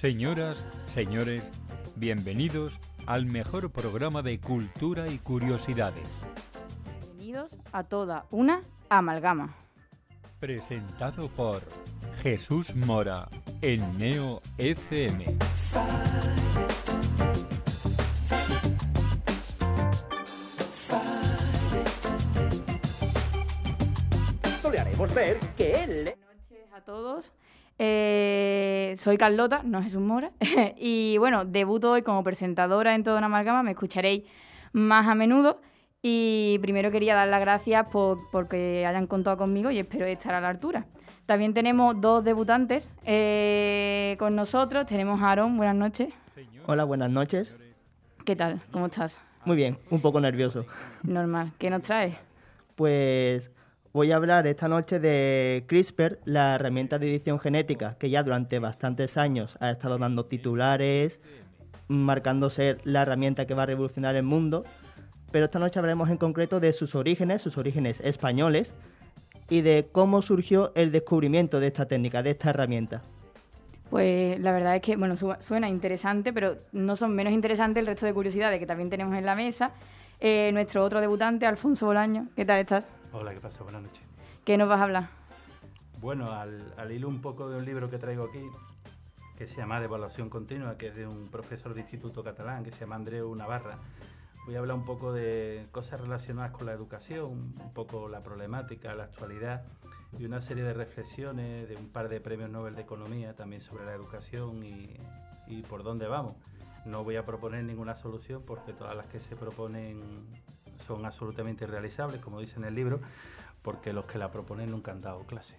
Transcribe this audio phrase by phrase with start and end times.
[0.00, 0.58] Señoras,
[0.94, 1.42] señores,
[1.96, 6.08] bienvenidos al mejor programa de cultura y curiosidades.
[7.00, 9.56] Bienvenidos a toda una amalgama.
[10.38, 11.62] Presentado por
[12.22, 13.28] Jesús Mora
[13.60, 15.24] en Neo FM.
[24.70, 26.04] le haremos ver que él...
[26.04, 27.32] Buenas noches a todos.
[27.78, 30.32] Eh, soy Carlota, no Jesús Mora.
[30.76, 33.62] y bueno, debuto hoy como presentadora en Toda una Amalgama.
[33.62, 34.24] Me escucharéis
[34.72, 35.60] más a menudo.
[36.00, 40.40] Y primero quería dar las gracias por porque hayan contado conmigo y espero estar a
[40.40, 40.86] la altura.
[41.26, 44.86] También tenemos dos debutantes eh, con nosotros.
[44.86, 46.14] Tenemos a Aaron, buenas noches.
[46.66, 47.56] Hola, buenas noches.
[48.24, 48.60] ¿Qué tal?
[48.70, 49.18] ¿Cómo estás?
[49.44, 50.66] Muy bien, un poco nervioso.
[51.02, 51.52] Normal.
[51.58, 52.14] ¿Qué nos traes?
[52.76, 53.50] Pues
[53.92, 58.58] voy a hablar esta noche de CRISPR, la herramienta de edición genética que ya durante
[58.58, 61.20] bastantes años ha estado dando titulares,
[61.88, 64.64] marcando ser la herramienta que va a revolucionar el mundo.
[65.30, 68.72] Pero esta noche hablaremos en concreto de sus orígenes, sus orígenes españoles,
[69.50, 73.02] y de cómo surgió el descubrimiento de esta técnica, de esta herramienta.
[73.90, 78.04] Pues la verdad es que, bueno, suena interesante, pero no son menos interesantes el resto
[78.04, 79.70] de curiosidades que también tenemos en la mesa.
[80.20, 82.84] Eh, nuestro otro debutante, Alfonso Bolaño, ¿qué tal estás?
[83.12, 83.62] Hola, ¿qué pasa?
[83.64, 84.02] Buenas noches.
[84.44, 85.08] ¿Qué nos vas a hablar?
[86.00, 88.42] Bueno, al, al hilo un poco de un libro que traigo aquí,
[89.36, 92.70] que se llama De Evaluación Continua, que es de un profesor de Instituto Catalán, que
[92.70, 93.78] se llama Andreu Navarra.
[94.44, 98.94] Voy a hablar un poco de cosas relacionadas con la educación, un poco la problemática,
[98.94, 99.64] la actualidad
[100.18, 103.84] y una serie de reflexiones de un par de premios Nobel de Economía también sobre
[103.86, 104.96] la educación y,
[105.46, 106.34] y por dónde vamos.
[106.84, 110.02] No voy a proponer ninguna solución porque todas las que se proponen
[110.78, 113.00] son absolutamente irrealizables, como dice en el libro,
[113.62, 115.56] porque los que la proponen nunca han dado clase.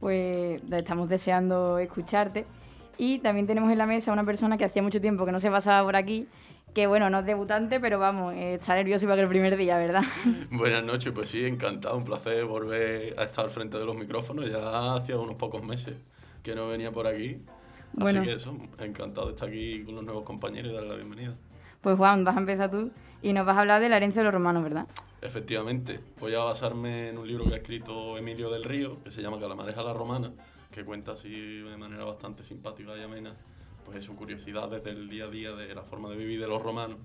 [0.00, 2.46] Pues estamos deseando escucharte.
[2.98, 5.50] Y también tenemos en la mesa una persona que hacía mucho tiempo que no se
[5.50, 6.26] pasaba por aquí,
[6.74, 9.78] que bueno, no es debutante, pero vamos, eh, está nervioso igual que el primer día,
[9.78, 10.02] ¿verdad?
[10.50, 14.94] Buenas noches, pues sí, encantado, un placer volver a estar frente de los micrófonos, ya
[14.96, 15.96] hacía unos pocos meses
[16.42, 17.38] que no venía por aquí.
[17.92, 18.20] Bueno.
[18.20, 21.34] Así que eso, encantado de estar aquí con los nuevos compañeros y darle la bienvenida.
[21.80, 22.90] Pues Juan, vas a empezar tú
[23.22, 24.86] y nos vas a hablar de la herencia de los romanos, ¿verdad?
[25.20, 29.20] Efectivamente, voy a basarme en un libro que ha escrito Emilio del Río, que se
[29.20, 30.32] llama Calamares a la Romana,
[30.70, 33.34] que cuenta así de manera bastante simpática y amena,
[33.84, 36.98] pues eso, curiosidades del día a día de la forma de vivir de los romanos,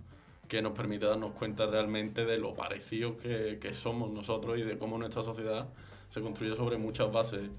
[0.47, 4.77] que nos permite darnos cuenta realmente de lo parecidos que, que somos nosotros y de
[4.77, 5.67] cómo nuestra sociedad
[6.09, 7.49] se construye sobre muchas bases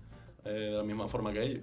[0.45, 1.63] eh, de la misma forma que ellos.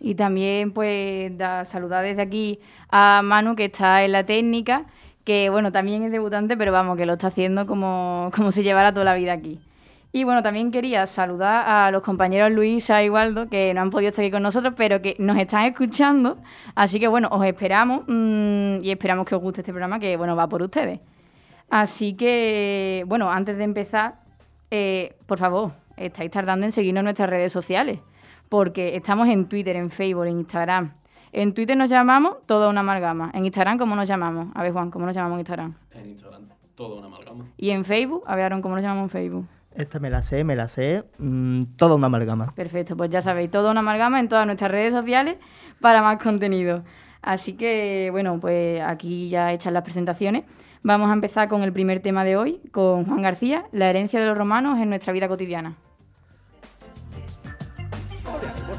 [0.00, 2.58] Y también, pues, da, saludar desde aquí
[2.90, 4.86] a Manu, que está en la técnica,
[5.24, 8.92] que, bueno, también es debutante, pero vamos, que lo está haciendo como, como si llevara
[8.92, 9.60] toda la vida aquí.
[10.12, 14.08] Y bueno, también quería saludar a los compañeros Luisa y Waldo, que no han podido
[14.08, 16.38] estar aquí con nosotros, pero que nos están escuchando.
[16.74, 20.34] Así que bueno, os esperamos mmm, y esperamos que os guste este programa, que bueno,
[20.34, 20.98] va por ustedes.
[21.68, 24.14] Así que, bueno, antes de empezar,
[24.72, 28.00] eh, por favor, estáis tardando en seguirnos en nuestras redes sociales,
[28.48, 30.99] porque estamos en Twitter, en Facebook, en Instagram.
[31.32, 33.30] En Twitter nos llamamos Toda una Amalgama.
[33.34, 34.48] En Instagram, ¿cómo nos llamamos?
[34.54, 35.74] A ver, Juan, ¿cómo nos llamamos en Instagram?
[35.92, 37.44] En Instagram, Toda una Amalgama.
[37.56, 39.46] Y en Facebook, a ver, Aaron, ¿cómo nos llamamos en Facebook?
[39.76, 42.52] Esta me la sé, me la sé, mmm, toda una amalgama.
[42.56, 45.36] Perfecto, pues ya sabéis, toda una amalgama en todas nuestras redes sociales
[45.80, 46.82] para más contenido.
[47.22, 50.44] Así que, bueno, pues aquí ya hechas las presentaciones.
[50.82, 54.26] Vamos a empezar con el primer tema de hoy, con Juan García, la herencia de
[54.26, 55.76] los romanos en nuestra vida cotidiana.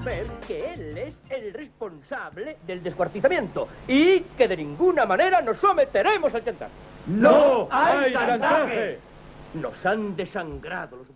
[0.03, 0.80] Ver que él
[1.29, 6.73] es el responsable del descuartizamiento y que de ninguna manera nos someteremos al chantaje.
[7.07, 8.99] ¡No hay chantaje!
[9.53, 11.07] Nos han desangrado los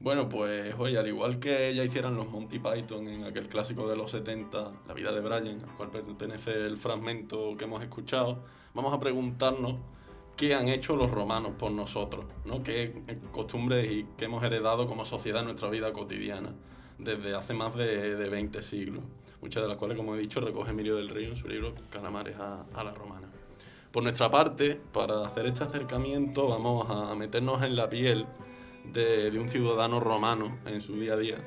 [0.00, 3.96] Bueno, pues hoy, al igual que ya hicieran los Monty Python en aquel clásico de
[3.96, 8.44] los 70, La vida de Brian, al cual pertenece el fragmento que hemos escuchado,
[8.74, 9.76] vamos a preguntarnos
[10.36, 12.62] qué han hecho los romanos por nosotros, ¿no?
[12.62, 16.52] qué costumbres y qué hemos heredado como sociedad en nuestra vida cotidiana
[16.98, 19.02] desde hace más de, de 20 siglos,
[19.40, 22.36] muchas de las cuales, como he dicho, recoge Emilio del Río en su libro Calamares
[22.36, 23.28] a, la Romana.
[23.92, 28.26] Por nuestra parte, para hacer este acercamiento, vamos a meternos en la piel
[28.92, 31.38] de, de, un ciudadano romano en su día a día,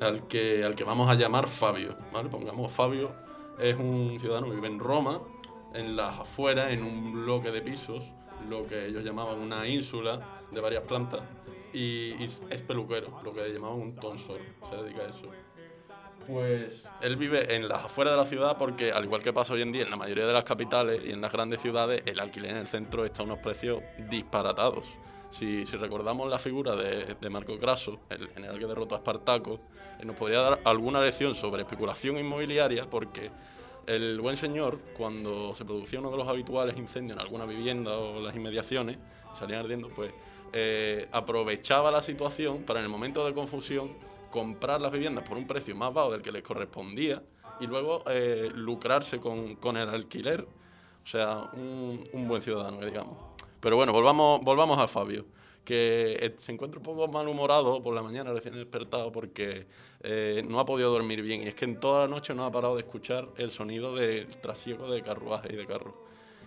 [0.00, 1.94] al que, al que vamos a llamar Fabio.
[2.12, 2.28] ¿vale?
[2.28, 3.12] Pongamos Fabio,
[3.58, 5.20] es un ciudadano que vive en Roma,
[5.74, 8.02] en las afueras, en un bloque de pisos,
[8.48, 10.20] lo que ellos llamaban una ínsula
[10.50, 11.20] de varias plantas,
[11.72, 15.30] y, y es peluquero, lo que llamaban un tonsor, se dedica a eso.
[16.26, 19.62] Pues él vive en las afueras de la ciudad porque, al igual que pasa hoy
[19.62, 22.52] en día en la mayoría de las capitales y en las grandes ciudades, el alquiler
[22.52, 24.84] en el centro está a unos precios disparatados.
[25.30, 29.54] Si, si recordamos la figura de, de Marco Grasso, el general que derrotó a Espartaco,
[29.98, 33.30] eh, nos podría dar alguna lección sobre especulación inmobiliaria, porque
[33.86, 38.20] el buen señor, cuando se producía uno de los habituales incendios en alguna vivienda o
[38.20, 38.98] las inmediaciones,
[39.34, 40.12] salían ardiendo, pues
[40.52, 43.92] eh, aprovechaba la situación para en el momento de confusión
[44.30, 47.22] comprar las viviendas por un precio más bajo del que les correspondía
[47.60, 50.46] y luego eh, lucrarse con, con, el alquiler.
[51.02, 53.16] O sea, un, buen ciudadano, digamos.
[53.60, 55.24] Pero bueno, volvamos, volvamos a Fabio,
[55.64, 59.66] que eh, se encuentra un poco malhumorado por la mañana, recién despertado, porque
[60.48, 61.42] no ha podido dormir bien.
[61.42, 64.26] Y es que en toda la noche no ha parado de escuchar el sonido del
[64.38, 65.94] trasiego de carruaje y de carro.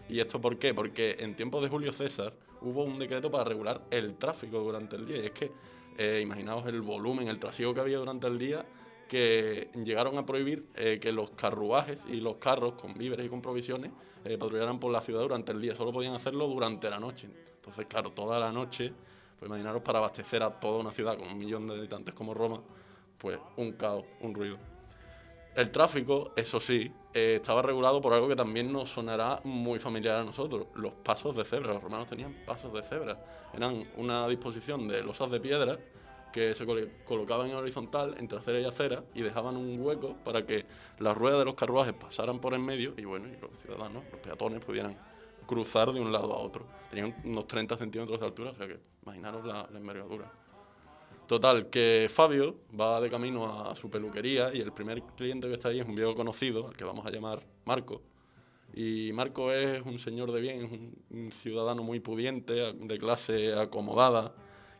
[0.09, 0.73] ¿Y esto por qué?
[0.73, 2.33] Porque en tiempos de Julio César
[2.63, 5.17] hubo un decreto para regular el tráfico durante el día.
[5.17, 5.51] Y es que,
[5.97, 8.65] eh, imaginaos el volumen, el trasiego que había durante el día,
[9.07, 13.41] que llegaron a prohibir eh, que los carruajes y los carros con víveres y con
[13.41, 13.91] provisiones
[14.25, 15.75] eh, patrullaran por la ciudad durante el día.
[15.75, 17.29] Solo podían hacerlo durante la noche.
[17.55, 18.91] Entonces, claro, toda la noche,
[19.37, 22.61] pues imaginaros para abastecer a toda una ciudad con un millón de habitantes como Roma,
[23.17, 24.72] pues un caos, un ruido.
[25.55, 30.17] El tráfico, eso sí, eh, estaba regulado por algo que también nos sonará muy familiar
[30.17, 31.73] a nosotros, los pasos de cebra.
[31.73, 33.23] Los romanos tenían pasos de cebra.
[33.53, 35.77] Eran una disposición de losas de piedra
[36.31, 36.65] que se
[37.05, 40.65] colocaban en horizontal entre acera y acera y dejaban un hueco para que
[40.97, 44.19] las ruedas de los carruajes pasaran por en medio y bueno, y los ciudadanos, los
[44.21, 44.97] peatones pudieran
[45.45, 46.65] cruzar de un lado a otro.
[46.89, 50.31] Tenían unos 30 centímetros de altura, o sea que imaginaros la, la envergadura.
[51.27, 55.69] Total, que Fabio va de camino a su peluquería y el primer cliente que está
[55.69, 58.01] ahí es un viejo conocido, al que vamos a llamar Marco.
[58.73, 64.33] Y Marco es un señor de bien, un ciudadano muy pudiente, de clase acomodada,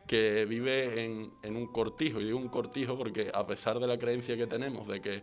[0.06, 2.20] que vive en, en, un cortijo.
[2.20, 5.22] Y digo un cortijo porque a pesar de la creencia que tenemos de que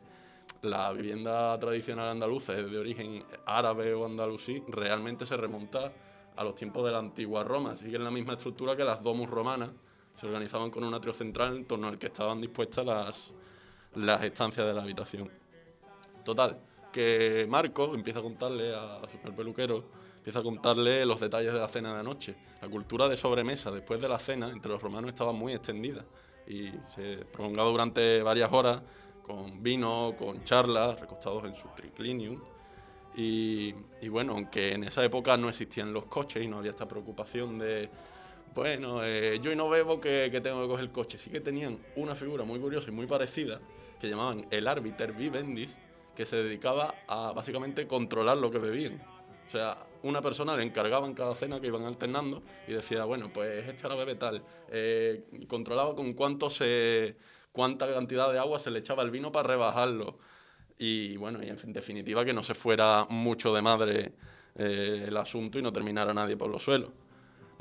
[0.63, 5.91] la vivienda tradicional andaluza es de origen árabe o andalusí, realmente se remonta
[6.35, 7.75] a los tiempos de la antigua Roma.
[7.75, 9.69] Sigue en la misma estructura que las domus romanas
[10.15, 13.33] se organizaban con un atrio central en torno al que estaban dispuestas las,
[13.95, 15.29] las estancias de la habitación.
[16.23, 16.59] Total,
[16.91, 19.85] que Marco empieza a contarle a su peluquero,
[20.17, 22.35] empieza a contarle los detalles de la cena de anoche.
[22.61, 26.05] La cultura de sobremesa después de la cena entre los romanos estaba muy extendida
[26.47, 28.81] y se prolongaba durante varias horas
[29.23, 32.39] con vino, con charlas, recostados en su triclinium.
[33.15, 36.87] Y, y bueno, aunque en esa época no existían los coches y no había esta
[36.87, 37.89] preocupación de
[38.53, 41.17] bueno, eh, yo no bebo que, tengo que coger el coche.
[41.17, 43.59] Sí que tenían una figura muy curiosa y muy parecida
[43.99, 45.77] que llamaban el árbiter vivendis,
[46.15, 49.01] que se dedicaba a básicamente controlar lo que bebían.
[49.47, 53.31] O sea, una persona le encargaba en cada cena que iban alternando y decía, bueno,
[53.31, 54.43] pues este ahora bebe tal.
[54.69, 57.15] Eh, controlaba con cuánto se,
[57.51, 60.17] cuánta cantidad de agua se le echaba el vino para rebajarlo.
[60.77, 64.13] Y bueno, y en definitiva que no se fuera mucho de madre
[64.55, 66.89] eh, el asunto y no terminara nadie por los suelos.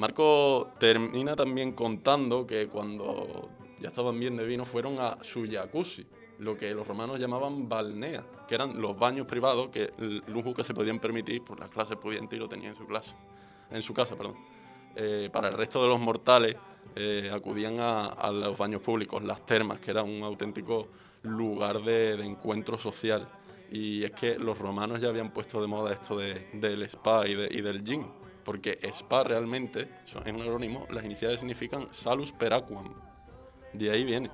[0.01, 3.51] Marco termina también contando que cuando
[3.81, 6.07] ya estaban bien de vino fueron a su jacuzzi,
[6.39, 10.65] lo que los romanos llamaban balnea, que eran los baños privados, que el lujo que
[10.65, 13.15] se podían permitir por las clases pudientes y lo tenían en su clase,
[13.71, 14.17] en su casa.
[14.97, 16.57] Eh, para el resto de los mortales
[16.97, 20.89] eh, acudían a, los baños públicos, las termas, que era un auténtico
[21.25, 23.29] lugar de, encuentro social.
[23.71, 27.33] Y es que los romanos ya habían puesto de moda esto de, del spa y,
[27.33, 28.20] y del gin
[28.51, 32.93] porque SPA realmente, es un acrónimo, las iniciales significan Salus per Aquam.
[33.73, 34.29] De ahí viene.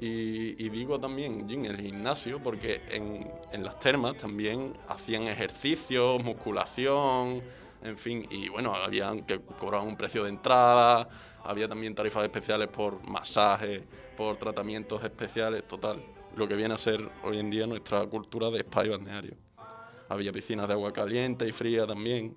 [0.00, 7.42] Y, digo también en el gimnasio porque en, en, las termas también hacían ejercicios, musculación,
[7.82, 11.06] en fin, y bueno, habían que cobraban un precio de entrada,
[11.44, 13.82] había también tarifas especiales por masajes,
[14.16, 16.02] por tratamientos especiales, total,
[16.34, 19.34] lo que viene a ser hoy en día nuestra cultura de spa y balneario.
[20.08, 22.34] Había piscinas de agua caliente y fría también,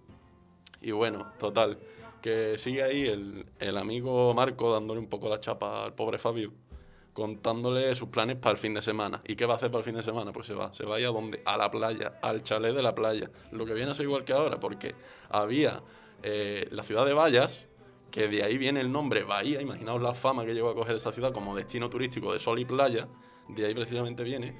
[0.82, 1.78] y bueno, total,
[2.22, 6.52] que sigue ahí el, el, amigo Marco dándole un poco la chapa al pobre Fabio,
[7.14, 9.22] contándole sus planes para el fin de semana.
[9.28, 10.32] ¿Y qué va a hacer para el fin de semana?
[10.32, 11.42] Pues se va, se va a ir a dónde?
[11.46, 13.30] A la playa, al chalet de la playa.
[13.52, 14.96] Lo que viene a ser igual que ahora, porque
[15.30, 15.82] había
[16.24, 17.68] eh, la ciudad de Vallas,
[18.12, 21.12] que de ahí viene el nombre Bahía, imaginaos la fama que llegó a coger esa
[21.12, 23.08] ciudad como destino turístico de sol y playa,
[23.48, 24.56] de ahí precisamente viene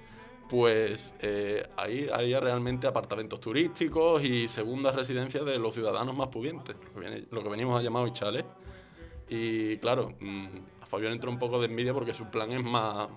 [0.50, 6.76] pues eh, ahí había realmente apartamentos turísticos y segundas residencias de los ciudadanos más pudientes,
[7.32, 8.48] lo que, venimos a llamar hoy chalet.
[9.30, 10.48] Y claro, mmm,
[10.82, 13.08] a Fabián entró un poco de envidia porque su plan es más,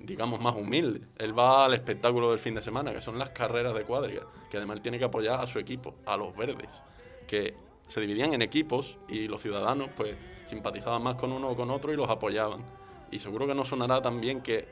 [0.00, 1.06] digamos, más humilde.
[1.18, 4.56] Él va al espectáculo del fin de semana, que son las carreras de cuadriga, que
[4.56, 6.82] además tiene que apoyar a su equipo, a los verdes,
[7.28, 7.54] que
[7.86, 10.16] se dividían en equipos y los ciudadanos pues
[10.46, 12.64] simpatizaban más con uno o con otro y los apoyaban.
[13.12, 14.66] Y seguro que no sonará también que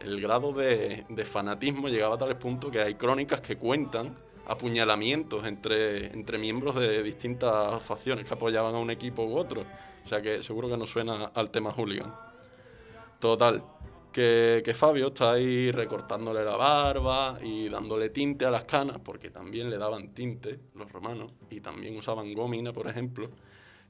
[0.00, 6.06] el grado de, fanatismo llegaba a tal punto que hay crónicas que cuentan apuñalamientos entre,
[6.12, 9.64] entre miembros de distintas facciones que apoyaban a un equipo u otro.
[10.04, 12.14] O sea que seguro que no suena al tema hooligan.
[13.18, 13.62] Total,
[14.12, 19.30] que, que, Fabio está ahí recortándole la barba y dándole tinte a las canas, porque
[19.30, 23.28] también le daban tinte los romanos y también usaban gómina, por ejemplo,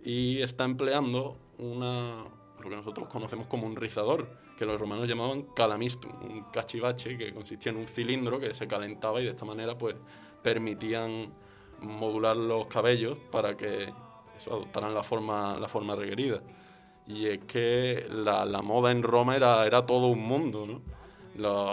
[0.02, 2.24] y está empleando una,
[2.60, 7.32] lo que nosotros conocemos como un rizador, que los romanos llamaban calamistum, un cachivache que
[7.32, 9.94] consistía en un cilindro que se calentaba y de esta manera pues
[10.42, 11.32] permitían
[11.80, 13.92] modular los cabellos para que
[14.46, 16.42] adoptaran la forma, la forma requerida.
[17.06, 20.82] Y es que la, la moda en Roma era, era todo un mundo, ¿no?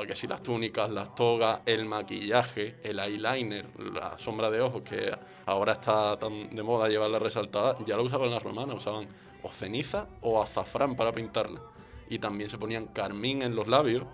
[0.05, 5.11] Que si las túnicas, las togas, el maquillaje, el eyeliner, la sombra de ojos, que
[5.47, 9.07] ahora está tan de moda llevarla resaltada, ya lo usaban las romanas, usaban
[9.41, 11.61] o ceniza o azafrán para pintarla.
[12.09, 14.05] Y también se ponían carmín en los labios.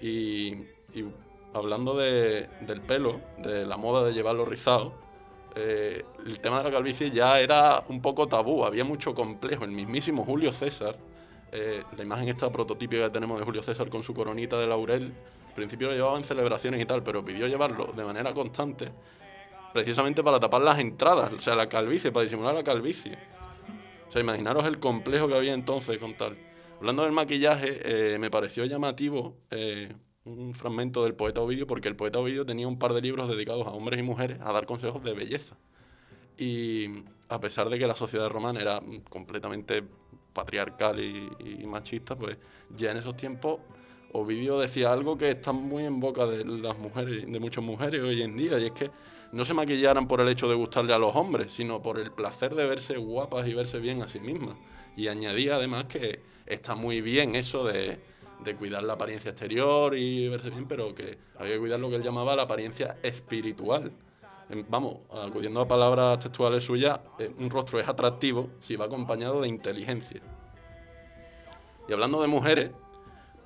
[0.00, 0.54] Y,
[1.52, 4.92] hablando de, del pelo, de la moda de llevarlo rizado,
[5.58, 9.64] eh, el tema de la calvicie ya era un poco tabú, había mucho complejo.
[9.64, 10.96] El mismísimo Julio César,
[11.50, 15.14] eh, la imagen esta prototípica que tenemos de Julio César con su coronita de laurel,
[15.48, 18.90] al principio lo llevaba en celebraciones y tal, pero pidió llevarlo de manera constante,
[19.72, 23.16] precisamente para tapar las entradas, o sea, la calvicie, para disimular la calvicie.
[24.10, 26.36] O sea, imaginaros el complejo que había entonces con tal.
[26.78, 27.80] Hablando del maquillaje,
[28.14, 32.68] eh, me pareció llamativo eh, un fragmento del poeta Ovidio, porque el poeta Ovidio tenía
[32.68, 35.56] un par de libros dedicados a hombres y mujeres a dar consejos de belleza.
[36.36, 39.82] Y a pesar de que la sociedad romana era completamente
[40.34, 41.30] patriarcal y,
[41.62, 42.36] y machista, pues
[42.76, 43.60] ya en esos tiempos
[44.12, 48.22] Ovidio decía algo que está muy en boca de las mujeres, de muchas mujeres hoy
[48.22, 48.90] en día, y es que
[49.32, 52.54] no se maquillaran por el hecho de gustarle a los hombres, sino por el placer
[52.54, 54.56] de verse guapas y verse bien a sí mismas.
[54.96, 57.98] Y añadía además que está muy bien eso de,
[58.40, 61.96] de cuidar la apariencia exterior y verse bien, pero que había que cuidar lo que
[61.96, 63.92] él llamaba la apariencia espiritual.
[64.68, 69.48] Vamos, acudiendo a palabras textuales suyas, eh, un rostro es atractivo si va acompañado de
[69.48, 70.20] inteligencia.
[71.88, 72.70] Y hablando de mujeres,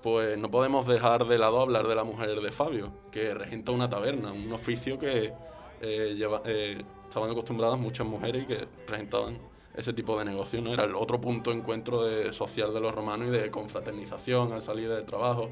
[0.03, 3.89] pues no podemos dejar de lado hablar de la mujer de Fabio, que regenta una
[3.89, 5.33] taberna, un oficio que
[5.81, 9.39] eh, eh, estaban acostumbradas muchas mujeres y que regentaban
[9.75, 10.73] ese tipo de negocio, ¿no?
[10.73, 14.63] Era el otro punto de encuentro de- social de los romanos y de confraternización al
[14.63, 15.51] salir del trabajo,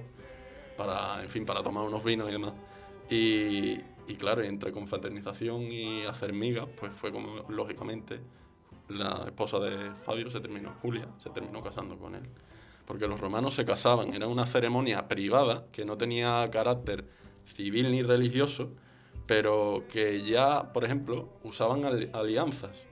[0.76, 2.52] para, en fin, para tomar unos vinos y demás.
[3.10, 8.20] Y, y claro, entre confraternización y hacer migas, pues fue como, lógicamente,
[8.88, 12.22] la esposa de Fabio se terminó, Julia, se terminó casando con él.
[12.86, 17.04] Porque los romanos se casaban, era una ceremonia privada que no tenía carácter
[17.54, 18.70] civil ni religioso,
[19.26, 22.86] pero que ya, por ejemplo, usaban ali- alianzas,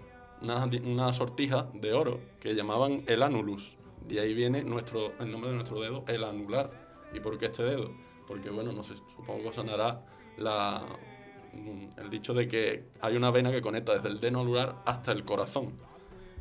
[0.50, 3.76] una, sortija de oro que llamaban el anulus.
[4.06, 6.70] De ahí viene nuestro, el nombre de nuestro dedo, el anular.
[7.12, 7.90] ¿Y por qué este dedo?
[8.26, 10.04] Porque, bueno, no sé, supongo que sonará
[10.36, 10.84] la,
[11.52, 15.12] mm, el dicho de que hay una vena que conecta desde el dedo anular hasta
[15.12, 15.72] el corazón.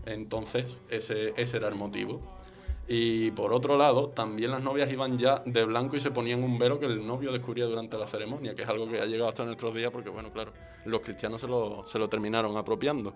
[0.05, 2.21] Entonces, ese, ese era el motivo.
[2.87, 6.59] Y por otro lado, también las novias iban ya de blanco y se ponían un
[6.59, 9.43] velo que el novio descubría durante la ceremonia, que es algo que ha llegado hasta
[9.43, 10.53] nuestros días porque, bueno, claro,
[10.85, 13.15] los cristianos se lo, se lo terminaron apropiando.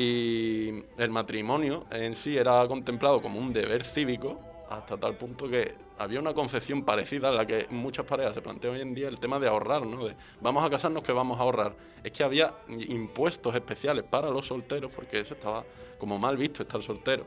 [0.00, 4.40] Y el matrimonio en sí era contemplado como un deber cívico
[4.70, 8.74] hasta tal punto que había una concepción parecida a la que muchas parejas se plantean
[8.74, 10.06] hoy en día el tema de ahorrar, ¿no?
[10.06, 11.76] De vamos a casarnos que vamos a ahorrar.
[12.04, 15.66] Es que había impuestos especiales para los solteros porque eso estaba
[15.98, 17.26] como mal visto estar soltero.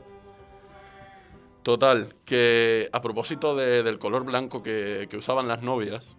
[1.62, 6.16] Total, que a propósito de- del color blanco que, que usaban las novias,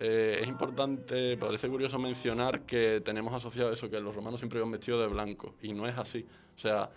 [0.00, 4.72] eh, es importante, parece curioso mencionar que tenemos asociado eso, que los romanos siempre iban
[4.72, 6.26] vestidos de blanco, y no es así.
[6.54, 6.90] O sea,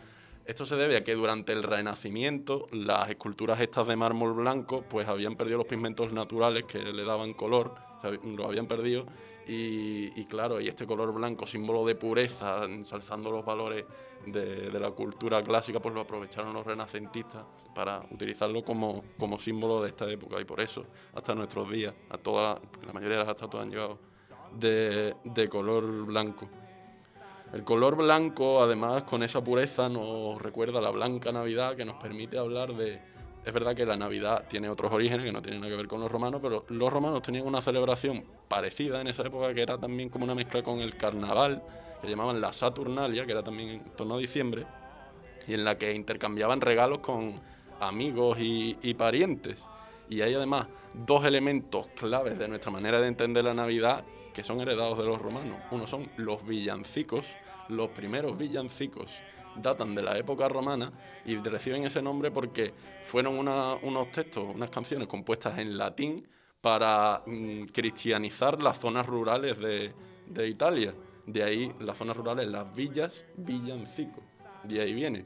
[0.46, 5.08] esto se debe a que durante el Renacimiento las esculturas estas de mármol blanco pues
[5.08, 9.06] habían perdido los pigmentos naturales que le daban color, o sea, lo habían perdido,
[9.48, 13.86] y, y claro, y este color blanco, símbolo de pureza, ensalzando los valores
[14.26, 17.44] de, la cultura clásica, pues lo aprovecharon los renacentistas
[17.74, 22.18] para utilizarlo como, como símbolo de esta época, y por eso, hasta nuestros días, a
[22.18, 24.00] toda, la mayoría de las estatuas han llegado
[24.58, 26.50] de, de color blanco.
[27.54, 32.38] El color blanco, además, con esa pureza, nos recuerda la blanca Navidad que nos permite
[32.38, 33.00] hablar de...
[33.46, 36.02] Es verdad que la Navidad tiene otros orígenes que no tienen nada que ver con
[36.02, 40.10] los romanos, pero los romanos tenían una celebración parecida en esa época que era también
[40.10, 41.64] como una mezcla con el carnaval,
[42.02, 44.66] que llamaban la Saturnalia, que era también en torno a diciembre,
[45.48, 47.34] y en la que intercambiaban regalos con
[47.80, 49.70] amigos y, y parientes.
[50.10, 54.62] Y hay además dos elementos claves de nuestra manera de entender la Navidad que son
[54.62, 55.64] heredados de los romanos.
[55.72, 57.26] Uno son los villancicos.
[57.68, 59.24] Los primeros villancicos
[59.54, 60.94] datan de la época romana
[61.26, 66.28] y reciben ese nombre porque fueron una- unos textos, unas canciones compuestas en latín
[66.62, 70.96] para mm, cristianizar las zonas rurales de, de Italia.
[71.28, 74.24] De ahí las zonas rurales, las villas, villancico.
[74.64, 75.26] De ahí viene.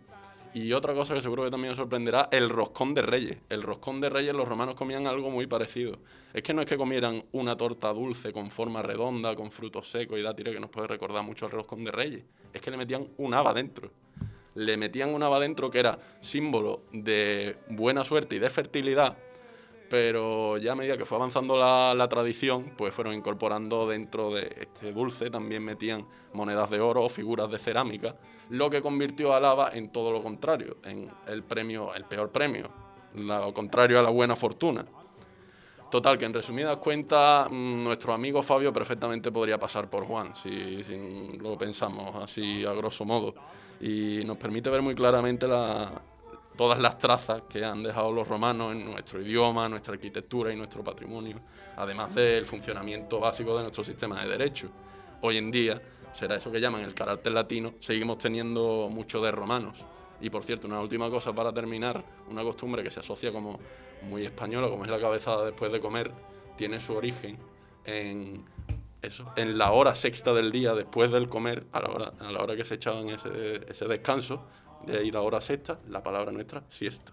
[0.53, 3.37] Y otra cosa que seguro que también sorprenderá, el roscón de reyes.
[3.47, 5.99] El roscón de reyes los romanos comían algo muy parecido.
[6.33, 10.19] Es que no es que comieran una torta dulce con forma redonda, con frutos secos
[10.19, 12.23] y dátiles, que nos puede recordar mucho al roscón de reyes.
[12.51, 13.91] Es que le metían un haba dentro.
[14.55, 19.17] Le metían un haba dentro que era símbolo de buena suerte y de fertilidad,
[19.91, 24.93] pero ya a medida que fue avanzando la, tradición, pues fueron incorporando dentro de este
[24.93, 28.15] dulce, también metían monedas de oro o figuras de cerámica,
[28.51, 32.69] lo que convirtió a Lava en todo lo contrario, en el premio, el peor premio,
[33.15, 34.85] lo contrario a la buena fortuna.
[35.89, 40.81] Total, que en resumidas cuentas, mm, nuestro amigo Fabio perfectamente podría pasar por Juan, si
[41.37, 43.33] lo pensamos así a grosso modo.
[43.81, 46.01] Y nos permite ver muy claramente la,
[46.57, 50.83] todas las trazas que han dejado los romanos en nuestro idioma, nuestra arquitectura y nuestro
[50.83, 51.37] patrimonio,
[51.77, 54.69] además del funcionamiento básico de nuestro sistema de derecho.
[55.21, 55.81] Hoy en día,
[56.11, 59.77] será eso que llaman el carácter latino, seguimos teniendo mucho de romanos.
[60.19, 63.59] Y por cierto, una última cosa para terminar, una costumbre que se asocia como
[64.03, 66.11] muy española, como es la cabezada después de comer,
[66.57, 67.37] tiene su origen
[67.85, 68.45] en
[69.01, 72.41] eso, en la hora sexta del día después del comer, a la hora, a la
[72.41, 74.43] hora que se echaban ese, ese descanso,
[74.85, 77.11] de ahí la hora sexta, la palabra nuestra, siesta.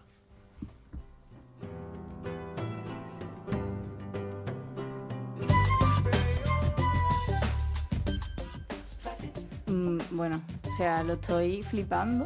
[9.67, 10.41] Mm, bueno,
[10.73, 12.25] o sea, lo estoy flipando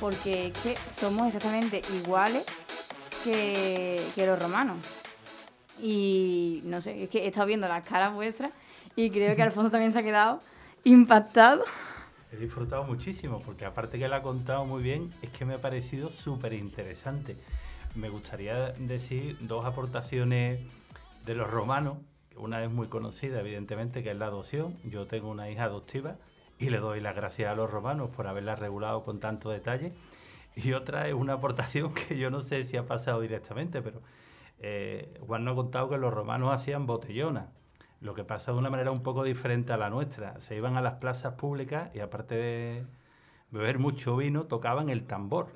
[0.00, 2.44] porque es que somos exactamente iguales
[3.24, 4.78] que, que los romanos.
[5.82, 8.52] Y no sé, es que he estado viendo las caras vuestras
[8.96, 10.40] y creo que Alfonso también se ha quedado
[10.84, 11.64] impactado.
[12.32, 15.60] He disfrutado muchísimo porque aparte que lo ha contado muy bien, es que me ha
[15.60, 17.36] parecido súper interesante.
[17.96, 20.60] Me gustaría decir dos aportaciones
[21.24, 21.98] de los romanos.
[22.36, 24.76] Una es muy conocida, evidentemente, que es la adopción.
[24.84, 26.16] Yo tengo una hija adoptiva
[26.58, 29.92] y le doy las gracias a los romanos por haberla regulado con tanto detalle.
[30.54, 34.02] Y otra es una aportación que yo no sé si ha pasado directamente, pero
[34.60, 37.46] eh, Juan nos ha contado que los romanos hacían botellonas.
[38.00, 40.40] Lo que pasa de una manera un poco diferente a la nuestra.
[40.40, 42.86] Se iban a las plazas públicas y aparte de
[43.50, 45.48] beber mucho vino, tocaban el tambor.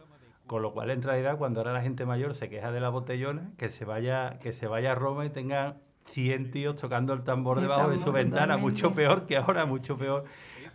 [0.46, 3.52] Con lo cual, en realidad, cuando ahora la gente mayor se queja de la botellona,
[3.56, 7.56] que se vaya, que se vaya a Roma y tenga 100 tíos tocando el tambor
[7.56, 8.72] El debajo de su ventana, totalmente.
[8.72, 10.24] mucho peor que ahora, mucho peor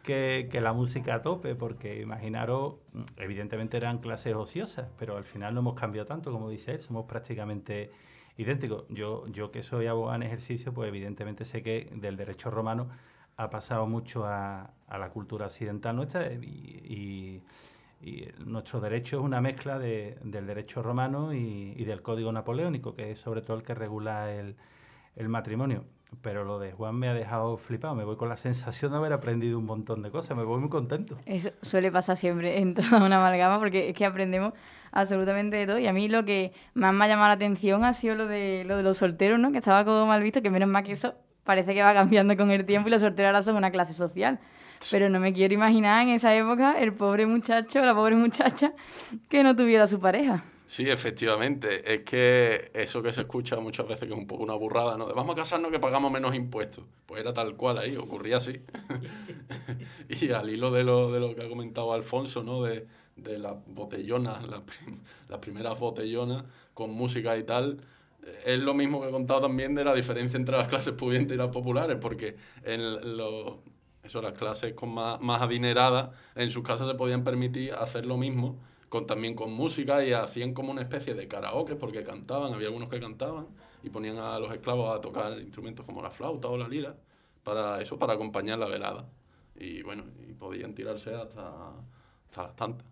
[0.01, 2.75] que, que la música a tope, porque imaginaros,
[3.17, 7.05] evidentemente eran clases ociosas, pero al final no hemos cambiado tanto, como dice él, somos
[7.05, 7.91] prácticamente
[8.41, 8.85] idénticos.
[8.89, 12.89] Yo, yo que soy abogado en ejercicio, pues evidentemente sé que del derecho romano
[13.37, 16.37] ha pasado mucho a, a la cultura occidental nuestra y,
[16.85, 17.43] y-
[18.01, 22.95] y nuestro derecho es una mezcla de- del derecho romano y, y del código napoleónico,
[22.95, 24.55] que es sobre todo el que regula el,
[25.15, 25.85] el matrimonio.
[26.21, 29.13] Pero lo de Juan me ha dejado flipado, me voy con la sensación de haber
[29.13, 31.17] aprendido un montón de cosas, me voy muy contento.
[31.25, 34.53] Eso suele pasar siempre en toda una amalgama porque es que aprendemos
[34.91, 35.79] absolutamente de todo.
[35.79, 38.63] Y a mí lo que más me ha llamado la atención ha sido lo de,
[38.65, 39.51] lo de los solteros, ¿no?
[39.51, 42.51] Que estaba como mal visto, que menos mal que eso parece que va cambiando con
[42.51, 44.39] el tiempo y los solteros ahora son una clase social.
[44.91, 48.73] Pero no me quiero imaginar en esa época el pobre muchacho, la pobre muchacha
[49.29, 50.43] que no tuviera su pareja.
[50.69, 51.91] Sí, efectivamente.
[51.95, 55.07] Es que eso que se escucha muchas veces que es un poco una burrada, ¿no?
[55.07, 56.85] De, vamos a casarnos que pagamos menos impuestos.
[57.07, 58.61] Pues era tal cual ahí, ocurría así.
[60.09, 62.61] y al hilo de lo, de lo que ha comentado Alfonso, ¿no?
[62.63, 67.79] De, de las botellonas, las, prim- las primeras botellonas con música y tal.
[68.23, 71.33] eh, Es lo mismo que he contado también de la diferencia entre las clases pudientes
[71.35, 73.55] y las populares, porque en los,
[74.03, 78.17] eso, las clases con más, más adineradas en sus casas se podían permitir hacer lo
[78.17, 82.67] mismo, con, también con música y hacían como una especie de karaoke porque cantaban, había
[82.67, 83.47] algunos que cantaban
[83.83, 86.95] y ponían a los esclavos a tocar instrumentos como la flauta o la lira
[87.43, 89.05] para eso, para acompañar la velada.
[89.55, 91.71] Y bueno, y podían tirarse hasta,
[92.29, 92.85] hasta las tantas.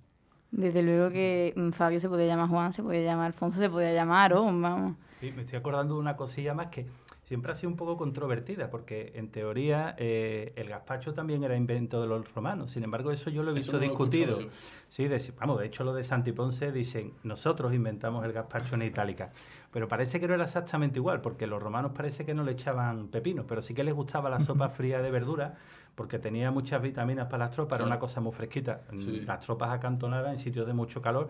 [0.52, 3.94] Desde luego que mm, Fabio se podía llamar Juan, se podía llamar Alfonso, se podía
[3.94, 4.98] llamar Aarón, vamos.
[5.20, 6.86] Sí, me estoy acordando de una cosilla más que
[7.28, 12.02] siempre ha sido un poco controvertida, porque en teoría eh, el gazpacho también era invento
[12.02, 12.72] de los romanos.
[12.72, 14.40] Sin embargo, eso yo lo he visto no discutido.
[14.88, 18.84] Sí, de- vamos, de hecho lo de Santi Ponce dicen, nosotros inventamos el gazpacho en
[18.84, 19.32] Itálica.
[19.74, 23.10] Pero parece que no era exactamente igual, porque los romanos parece que no le echaban
[23.10, 25.56] pepinos, pero sí que les gustaba la sopa fría de verdura,
[25.96, 28.84] porque tenía muchas vitaminas para las tropas, era una cosa muy fresquita.
[28.96, 29.22] Sí.
[29.28, 31.28] Las tropas acantonadas en sitios de mucho calor,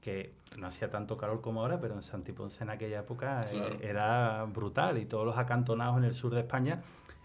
[0.00, 3.50] que no hacía tanto calor como ahora, pero en Santi Ponce en aquella época eh,
[3.52, 3.78] Claro.
[3.80, 6.82] era brutal, y todos los acantonados en el sur de España,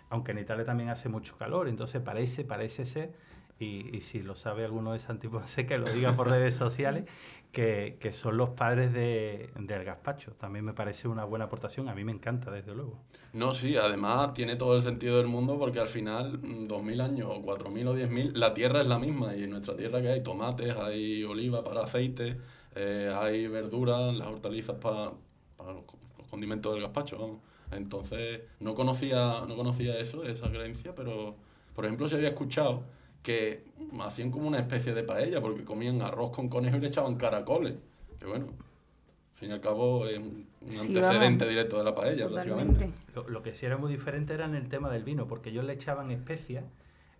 [0.10, 3.14] aunque en Italia también hace mucho calor, entonces parece, parece ser,
[3.60, 7.06] y, si lo sabe alguno de Santiponce, que lo diga por redes sociales,
[7.52, 10.32] que, son los padres de, del gazpacho.
[10.32, 13.00] También me parece una buena aportación, a mí me encanta, desde luego.
[13.32, 17.42] No, sí, además tiene todo el sentido del mundo porque al final, 2.000 años o
[17.42, 20.76] 4.000 o 10.000, la tierra es la misma y en nuestra tierra que hay tomates,
[20.76, 22.38] hay oliva para aceite,
[22.76, 25.12] eh, hay verduras, las hortalizas para,
[25.60, 25.84] los,
[26.30, 27.40] condimentos del gazpacho,
[27.72, 31.36] Entonces, no conocía, no conocía eso, esa creencia, pero,
[31.76, 32.84] por ejemplo, se había escuchado
[33.22, 33.64] que
[34.02, 37.76] hacían como una especie de paella, porque comían arroz con conejo y le echaban caracoles.
[38.20, 42.92] Que bueno, al fin y al cabo es un, antecedente directo de la paella, prácticamente.
[43.28, 45.74] Lo, que sí era muy diferente era en el tema del vino, porque ellos le
[45.74, 46.66] echaban especias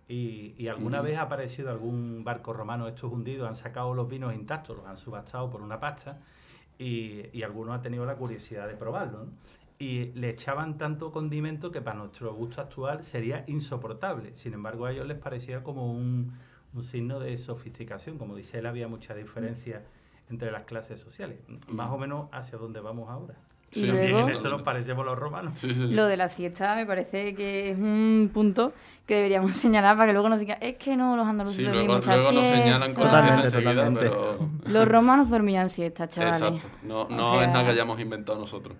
[0.08, 4.76] y, alguna vez ha aparecido algún barco romano estos hundidos, han sacado los vinos intactos,
[4.76, 6.20] los han subastado por una pasta
[6.78, 9.24] y, y alguno ha tenido la curiosidad de probarlo.
[9.24, 9.30] ¿no?
[9.78, 14.36] y le echaban tanto condimento que para nuestro gusto actual sería insoportable.
[14.36, 16.32] Sin embargo, a ellos les parecía como un,
[16.80, 18.18] signo de sofisticación.
[18.18, 19.84] Como dice él, había mucha diferencia
[20.28, 21.38] entre las clases sociales.
[21.68, 23.34] Más o menos hacia donde vamos ahora.
[23.74, 25.62] Y, luego, en eso nos parecemos los romanos.
[25.62, 28.72] lo de la siesta me parece que es un punto
[29.06, 32.14] que deberíamos señalar para que luego nos digan, es que no, los andaluces dormían mucha
[32.14, 34.50] luego nos señalan con pero...
[34.66, 36.40] Los romanos dormían siesta, chavales.
[36.40, 36.78] Exacto.
[36.82, 38.76] No, no es nada que hayamos inventado nosotros.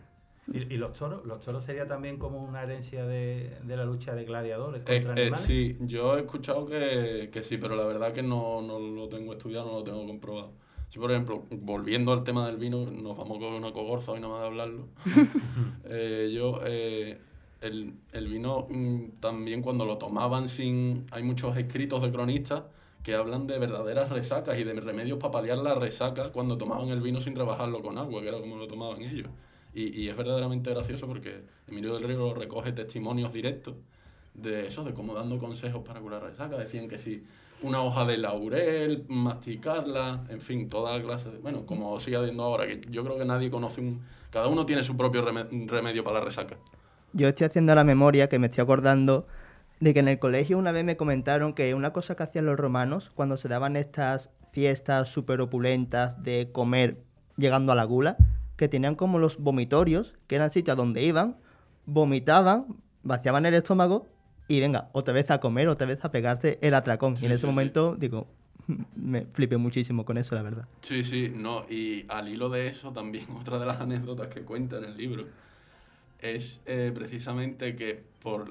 [0.52, 1.24] ¿Y, los toros?
[1.24, 5.40] ¿Los toros sería también como una herencia de, la lucha de gladiadores contra eh, animales?
[5.40, 9.78] sí, yo he escuchado que, sí, pero la verdad que no, lo tengo estudiado, no
[9.78, 10.52] lo tengo comprobado.
[10.94, 14.34] Si, por ejemplo, volviendo al tema del vino, nos vamos con una cogorza hoy nada
[14.34, 14.86] más de hablarlo.
[15.86, 17.18] Eh, yo, eh,
[17.60, 21.04] el, el, vino mm, también cuando lo tomaban sin...
[21.10, 22.62] Hay muchos escritos de cronistas
[23.02, 27.00] que hablan de verdaderas resacas y de remedios para paliar la resaca cuando tomaban el
[27.00, 29.30] vino sin rebajarlo con agua, que era como lo tomaban ellos.
[29.74, 33.74] Y, es verdaderamente gracioso porque Emilio del Río recoge testimonios directos
[34.34, 36.56] de eso, de cómo dando consejos para curar resaca.
[36.56, 37.24] Decían que si
[37.64, 41.38] una hoja de laurel, masticarla, en fin, toda clase de...
[41.38, 44.02] Bueno, como sigue habiendo ahora, que yo creo que nadie conoce un...
[44.30, 46.56] Cada uno tiene su propio remedio para la resaca.
[47.12, 49.26] Yo estoy haciendo la memoria, que me estoy acordando
[49.80, 52.58] de que en el colegio una vez me comentaron que una cosa que hacían los
[52.58, 56.98] romanos cuando se daban estas fiestas súper opulentas de comer
[57.36, 58.16] llegando a la gula,
[58.56, 61.36] que tenían como los vomitorios, que eran sitios donde iban,
[61.86, 64.06] vomitaban, vaciaban el estómago
[64.48, 67.16] y venga, otra vez a comer, otra vez a pegarte el atracón.
[67.20, 68.26] y en ese momento, digo,
[68.96, 70.68] me flipé muchísimo con eso, la verdad.
[70.82, 74.78] Sí, sí, no, y al hilo de eso también otra de las anécdotas que cuenta
[74.78, 75.26] en el libro
[76.18, 78.48] es eh, precisamente que por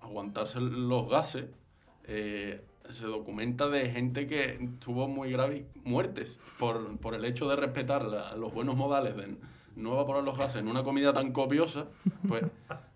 [0.00, 1.46] aguantarse los gases,
[2.04, 7.54] eh, se documenta de gente que tuvo muy graves muertes por, por el hecho de
[7.54, 8.04] respetar
[8.36, 9.36] los buenos modales de
[9.76, 11.86] no evaporar los gases en una comida tan copiosa,
[12.26, 12.44] pues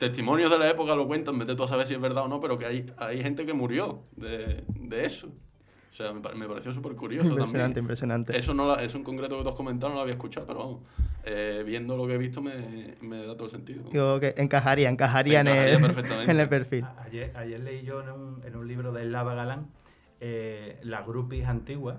[0.00, 2.40] testimonios de la época lo cuentan, vete tú a saber si es verdad o no,
[2.40, 5.28] pero que hay, hay gente que murió de, de eso.
[5.28, 9.42] O sea, me, me pareció súper curioso impresionante, Impresionante, Eso, no eso en concreto que
[9.42, 10.80] tú has comentado no lo había escuchado, pero vamos,
[11.24, 13.90] eh, viendo lo que he visto me, me, da todo el sentido.
[13.92, 15.84] Yo que encajaría, encajaría, en, el,
[16.28, 16.86] en, el, perfil.
[17.04, 19.66] Ayer, ayer leí yo en un, en un libro de Lava Galán
[20.20, 21.98] eh, las groupies antiguas,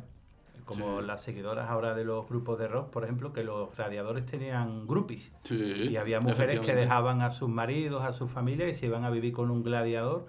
[0.65, 4.88] como las seguidoras ahora de los grupos de rock, por ejemplo, que los radiadores tenían
[4.88, 5.32] groupies.
[5.50, 9.10] y había mujeres que dejaban a sus maridos, a sus familias y se iban a
[9.10, 10.28] vivir con un gladiador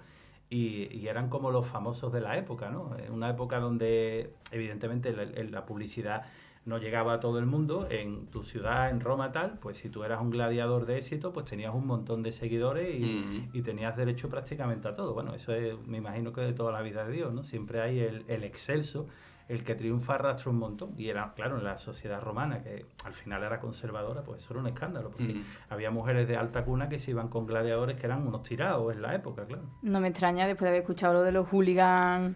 [0.53, 2.91] y, eran como los famosos de la época, ¿no?
[3.09, 6.25] Una época donde evidentemente la, publicidad
[6.65, 10.03] no llegaba a todo el mundo, en tu ciudad, en Roma tal, pues si tú
[10.03, 14.87] eras un gladiador de éxito, pues tenías un montón de seguidores y, tenías derecho prácticamente
[14.87, 15.13] a todo.
[15.13, 17.43] Bueno, eso es, me imagino que de toda la vida de Dios, ¿no?
[17.43, 19.07] Siempre hay el, el excelso
[19.49, 20.93] el que triunfa arrastra un montón.
[20.97, 24.61] Y era, claro, en la sociedad romana, que al final era conservadora, pues eso era
[24.61, 25.43] un escándalo, porque mm.
[25.69, 29.01] había mujeres de alta cuna que se iban con gladiadores que eran unos tirados en
[29.01, 29.63] la época, claro.
[29.81, 32.35] No me extraña después de haber escuchado lo de los hooligans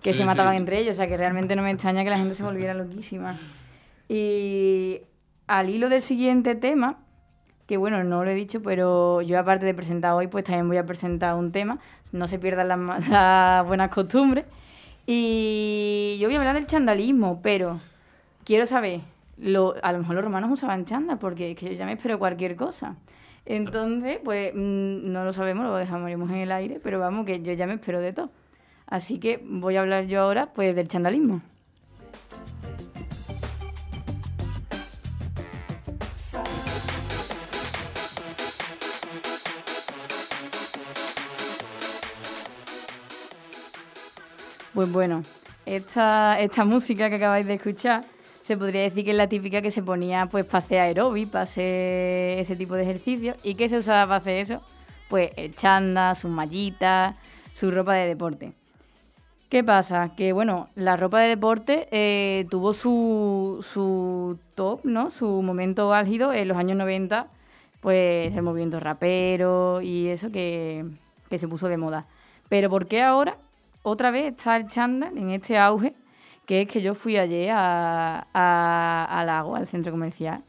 [0.00, 2.34] que se mataban entre ellos, o sea que realmente no me extraña que la gente
[2.34, 3.38] se volviera loquísima.
[4.08, 5.02] Y
[5.46, 6.98] al hilo del siguiente tema,
[7.66, 10.76] que bueno, no lo he dicho, pero yo aparte de presentar hoy, pues también voy
[10.76, 11.78] a presentar un tema,
[12.10, 14.44] no se pierdan las buenas costumbres.
[15.06, 17.80] Y yo voy a hablar del chandalismo, pero
[18.44, 19.00] quiero saber,
[19.38, 22.18] lo, a lo mejor los romanos usaban chanda, porque es que yo ya me espero
[22.18, 22.96] cualquier cosa.
[23.44, 27.52] Entonces, pues mm, no lo sabemos, lo dejamos en el aire, pero vamos, que yo
[27.52, 28.30] ya me espero de todo.
[28.86, 31.40] Así que voy a hablar yo ahora pues del chandalismo.
[44.74, 45.22] Pues bueno,
[45.66, 48.04] esta, esta música que acabáis de escuchar
[48.40, 51.44] se podría decir que es la típica que se ponía pues para hacer aeróbic, para
[51.44, 53.36] hacer ese tipo de ejercicios.
[53.44, 54.62] ¿Y qué se usaba para hacer eso?
[55.10, 57.16] Pues el chanda, sus mallitas,
[57.54, 58.54] su ropa de deporte.
[59.50, 60.14] ¿Qué pasa?
[60.16, 65.10] Que bueno, la ropa de deporte eh, tuvo su, su top, ¿no?
[65.10, 67.26] Su momento álgido en los años 90,
[67.80, 70.86] pues el movimiento rapero y eso que,
[71.28, 72.06] que se puso de moda.
[72.48, 73.36] Pero ¿por qué ahora
[73.82, 75.94] otra vez está el chándal en este auge?
[76.46, 78.26] Que es que yo fui ayer a,
[79.04, 80.42] al agua, al centro comercial,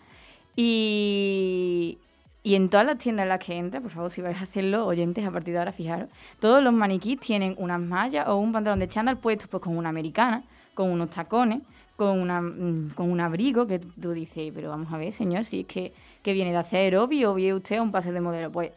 [0.55, 1.97] y,
[2.43, 4.85] y en todas las tiendas en las que entra, por favor, si vais a hacerlo,
[4.85, 8.79] oyentes, a partir de ahora, fijaros, todos los maniquís tienen unas mallas o un pantalón
[8.79, 10.43] de chándal puesto pues con una americana,
[10.73, 11.61] con unos tacones,
[11.95, 15.61] con, una, mm, con un abrigo que tú dices, pero vamos a ver, señor, si
[15.61, 18.51] es que, que viene de hacer aerobio o viene usted a un pase de modelo.
[18.51, 18.71] Pues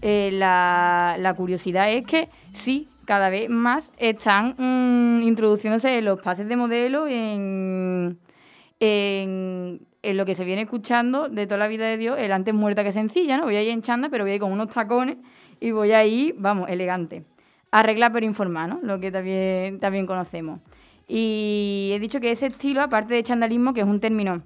[0.00, 6.48] eh, la, la curiosidad es que sí, cada vez más están mm, introduciéndose los pases
[6.48, 8.18] de modelo en,
[8.80, 12.82] en, lo que se viene escuchando de toda la vida de Dios, el antes muerta
[12.82, 13.44] que sencilla, ¿no?
[13.44, 15.18] Voy a en chanda, pero voy a ir con unos tacones
[15.60, 17.24] y voy a ir, vamos, elegante.
[17.70, 18.80] Arreglar pero informar, ¿no?
[18.82, 20.60] Lo que también, también conocemos.
[21.06, 24.42] Y he dicho que ese estilo, aparte de chandalismo, que es un término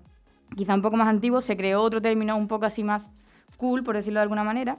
[0.56, 3.12] quizá un poco más antiguo, se creó otro término un poco así más
[3.58, 4.78] cool, por decirlo de alguna manera,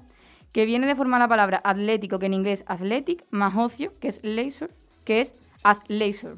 [0.51, 4.19] que viene de formar la palabra atlético, que en inglés athletic, más ocio, que es
[4.23, 6.35] leisure, que es athleisure,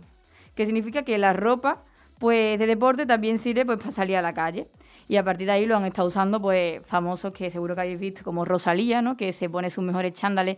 [0.55, 1.83] que significa que la ropa
[2.19, 4.67] pues de deporte también sirve pues para salir a la calle.
[5.07, 7.99] Y a partir de ahí lo han estado usando pues famosos que seguro que habéis
[7.99, 9.17] visto como Rosalía, ¿no?
[9.17, 10.57] Que se pone sus mejores chándales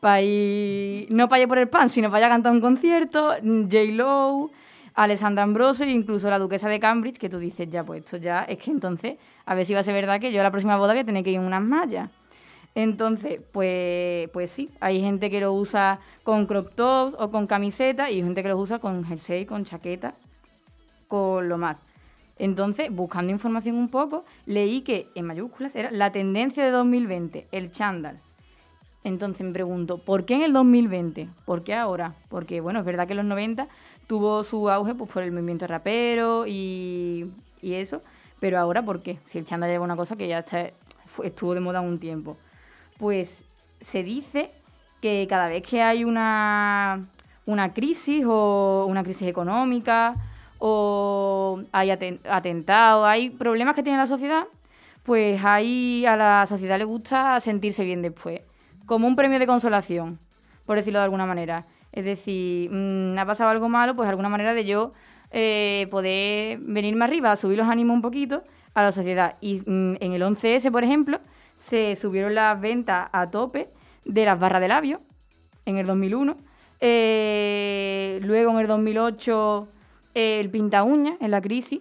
[0.00, 3.28] para ir, no para ir por el pan, sino para ir a cantar un concierto,
[3.30, 3.92] J.
[3.92, 4.50] Lo,
[4.94, 8.42] Alessandra Ambrosio e incluso la duquesa de Cambridge, que tú dices, ya pues esto ya
[8.42, 10.76] es que entonces, a ver si va a ser verdad que yo a la próxima
[10.76, 12.10] boda voy a tener que ir en unas mallas.
[12.74, 18.10] Entonces, pues, pues sí, hay gente que lo usa con crop tops o con camiseta
[18.10, 20.14] y gente que lo usa con jersey, con chaqueta,
[21.06, 21.78] con lo más.
[22.38, 27.70] Entonces, buscando información un poco, leí que en mayúsculas era la tendencia de 2020, el
[27.70, 28.18] chándal.
[29.04, 31.28] Entonces me pregunto, ¿por qué en el 2020?
[31.44, 32.14] ¿Por qué ahora?
[32.28, 33.68] Porque, bueno, es verdad que en los 90
[34.06, 37.30] tuvo su auge pues, por el movimiento rapero y,
[37.60, 38.02] y eso,
[38.40, 39.18] pero ahora, ¿por qué?
[39.26, 40.44] Si el chándal lleva una cosa que ya
[41.22, 42.36] estuvo de moda un tiempo.
[43.02, 43.44] Pues
[43.80, 44.52] se dice
[45.00, 47.08] que cada vez que hay una,
[47.46, 50.14] una crisis o una crisis económica
[50.60, 54.44] o hay aten- atentados, hay problemas que tiene la sociedad,
[55.02, 58.42] pues ahí a la sociedad le gusta sentirse bien después,
[58.86, 60.20] como un premio de consolación,
[60.64, 61.66] por decirlo de alguna manera.
[61.90, 64.92] Es decir, mm, ha pasado algo malo, pues alguna manera de yo
[65.32, 69.38] eh, poder venirme arriba, subir los ánimos un poquito a la sociedad.
[69.40, 71.18] Y mm, en el 11S, por ejemplo,
[71.62, 73.70] se subieron las ventas a tope
[74.04, 75.00] de las barras de labios
[75.64, 76.36] en el 2001.
[76.80, 79.68] Eh, luego en el 2008
[80.14, 81.80] eh, el pinta uñas en la crisis.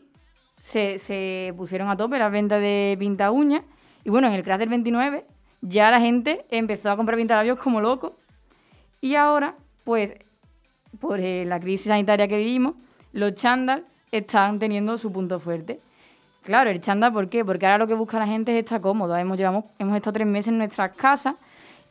[0.62, 3.64] Se, pusieron a tope las ventas de pinta uñas.
[4.04, 5.26] Y bueno, en el crash del 29
[5.62, 8.20] ya la gente empezó a comprar pintalabios como loco.
[9.02, 10.14] Y ahora, pues,
[11.00, 12.76] por eh, la crisis sanitaria que vivimos,
[13.14, 15.80] los chándal están teniendo su punto fuerte.
[16.44, 17.46] Claro, el chándal, ¿por qué?
[17.46, 19.16] Porque ahora lo que busca la gente es estar cómodo.
[19.16, 21.36] Hemos, llevamos, hemos estado tres meses en nuestras casas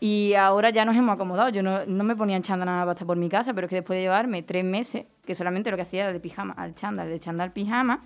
[0.00, 1.50] y ahora ya nos hemos acomodado.
[1.50, 3.76] Yo no, no me ponía en chándal nada estar por mi casa, pero es que
[3.76, 7.08] después de llevarme tres meses, que solamente lo que hacía era de pijama al chándal,
[7.08, 8.02] de chándal al pijama,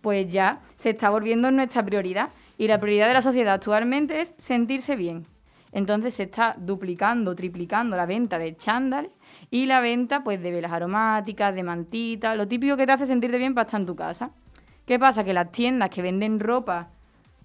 [0.00, 2.30] pues ya se está volviendo nuestra prioridad.
[2.58, 5.26] Y la prioridad de la sociedad actualmente es sentirse bien.
[5.70, 9.12] Entonces se está duplicando, triplicando la venta de chándales
[9.50, 13.38] y la venta pues de velas aromáticas, de mantitas, lo típico que te hace sentirte
[13.38, 14.30] bien para estar en tu casa.
[14.86, 15.24] ¿Qué pasa?
[15.24, 16.88] Que las tiendas que venden ropa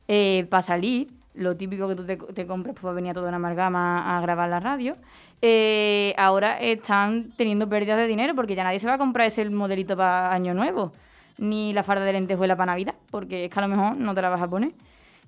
[0.08, 3.38] eh, para salir, lo típico que tú te, compras pues, para venir a toda una
[3.38, 4.97] amalgama a grabar la radio,
[5.41, 9.49] eh, ahora están teniendo pérdidas de dinero porque ya nadie se va a comprar ese
[9.49, 10.91] modelito para Año Nuevo,
[11.38, 14.21] ni la farda de lentejuela para Navidad, porque es que a lo mejor no te
[14.21, 14.73] la vas a poner.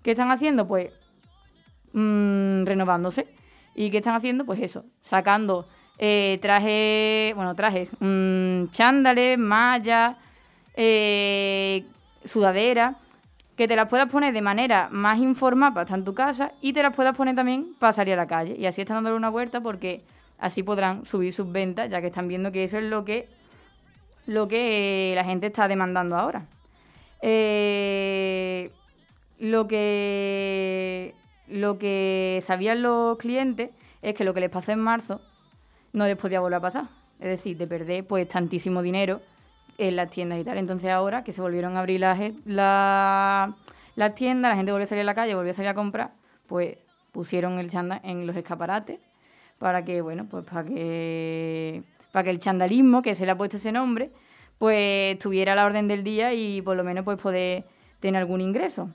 [0.04, 0.68] ¿Qué están haciendo?
[0.68, 0.92] Pues
[1.94, 3.28] mm, renovándose.
[3.74, 4.46] ¿Y qué están haciendo?
[4.46, 10.18] Pues eso, sacando eh, trajes, bueno, trajes, mm, chándales, mallas,
[10.76, 11.86] eh,
[12.26, 12.98] sudadera,
[13.56, 16.74] que te las puedas poner de manera más informal para estar en tu casa y
[16.74, 18.56] te las puedas poner también para salir a la calle.
[18.58, 20.02] Y así están dándole una vuelta porque
[20.40, 23.30] así podrán subir sus ventas, ya que están viendo que eso es lo que,
[24.26, 26.46] lo que eh, la gente está demandando ahora.
[27.22, 28.72] Eh,
[29.38, 31.14] lo que
[31.48, 35.22] lo que sabían los clientes es que lo que les pasó en marzo
[35.94, 36.86] no les podía volver a pasar.
[37.20, 39.22] Es decir, de perder pues tantísimo dinero
[39.88, 40.58] en las tiendas y tal.
[40.58, 43.56] Entonces ahora que se volvieron a abrir las, la-
[43.96, 46.12] las tiendas, la gente volvió a salir a la calle, volvió a salir a comprar,
[46.48, 46.78] pues
[47.12, 49.00] pusieron el chándal en los escaparates
[49.58, 53.58] para que, bueno, pues para que, para que el chandalismo, que se le ha puesto
[53.58, 54.12] ese nombre,
[54.58, 57.64] pues tuviera la orden del día y por lo menos pues poder
[58.00, 58.90] tener algún ingreso.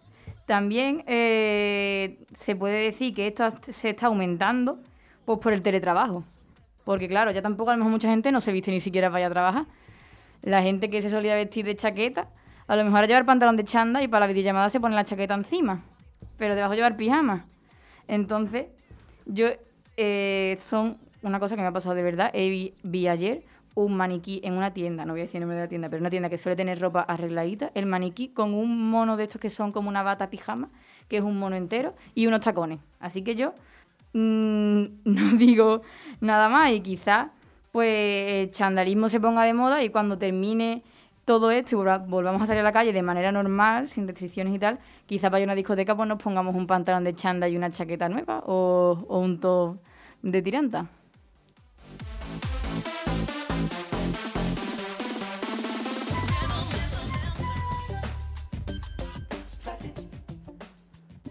[0.46, 4.78] También eh, se puede decir que esto se está aumentando
[5.24, 6.24] pues por el teletrabajo.
[6.84, 9.20] Porque claro, ya tampoco a lo mejor mucha gente no se viste ni siquiera para
[9.20, 9.66] ir a trabajar.
[10.42, 12.28] La gente que se solía vestir de chaqueta,
[12.66, 15.04] a lo mejor a llevar pantalón de chanda y para la videollamada se pone la
[15.04, 15.82] chaqueta encima,
[16.36, 17.46] pero debajo llevar pijama.
[18.08, 18.66] Entonces,
[19.24, 19.48] yo,
[19.96, 23.42] eh, son una cosa que me ha pasado de verdad, vi, ayer
[23.74, 26.00] un maniquí en una tienda, no voy a decir el nombre de la tienda, pero
[26.00, 29.50] una tienda que suele tener ropa arregladita, el maniquí con un mono de estos que
[29.50, 30.70] son como una bata pijama,
[31.08, 32.80] que es un mono entero, y unos tacones.
[33.00, 33.52] Así que yo
[34.14, 35.82] mm, no digo
[36.20, 37.28] nada más y quizás
[37.76, 40.82] pues el chandalismo se ponga de moda y cuando termine
[41.26, 44.54] todo esto y volva- volvamos a salir a la calle de manera normal, sin restricciones
[44.54, 47.46] y tal, quizás para ir a una discoteca pues nos pongamos un pantalón de chanda
[47.50, 49.76] y una chaqueta nueva o, o un top
[50.22, 50.86] de tiranta.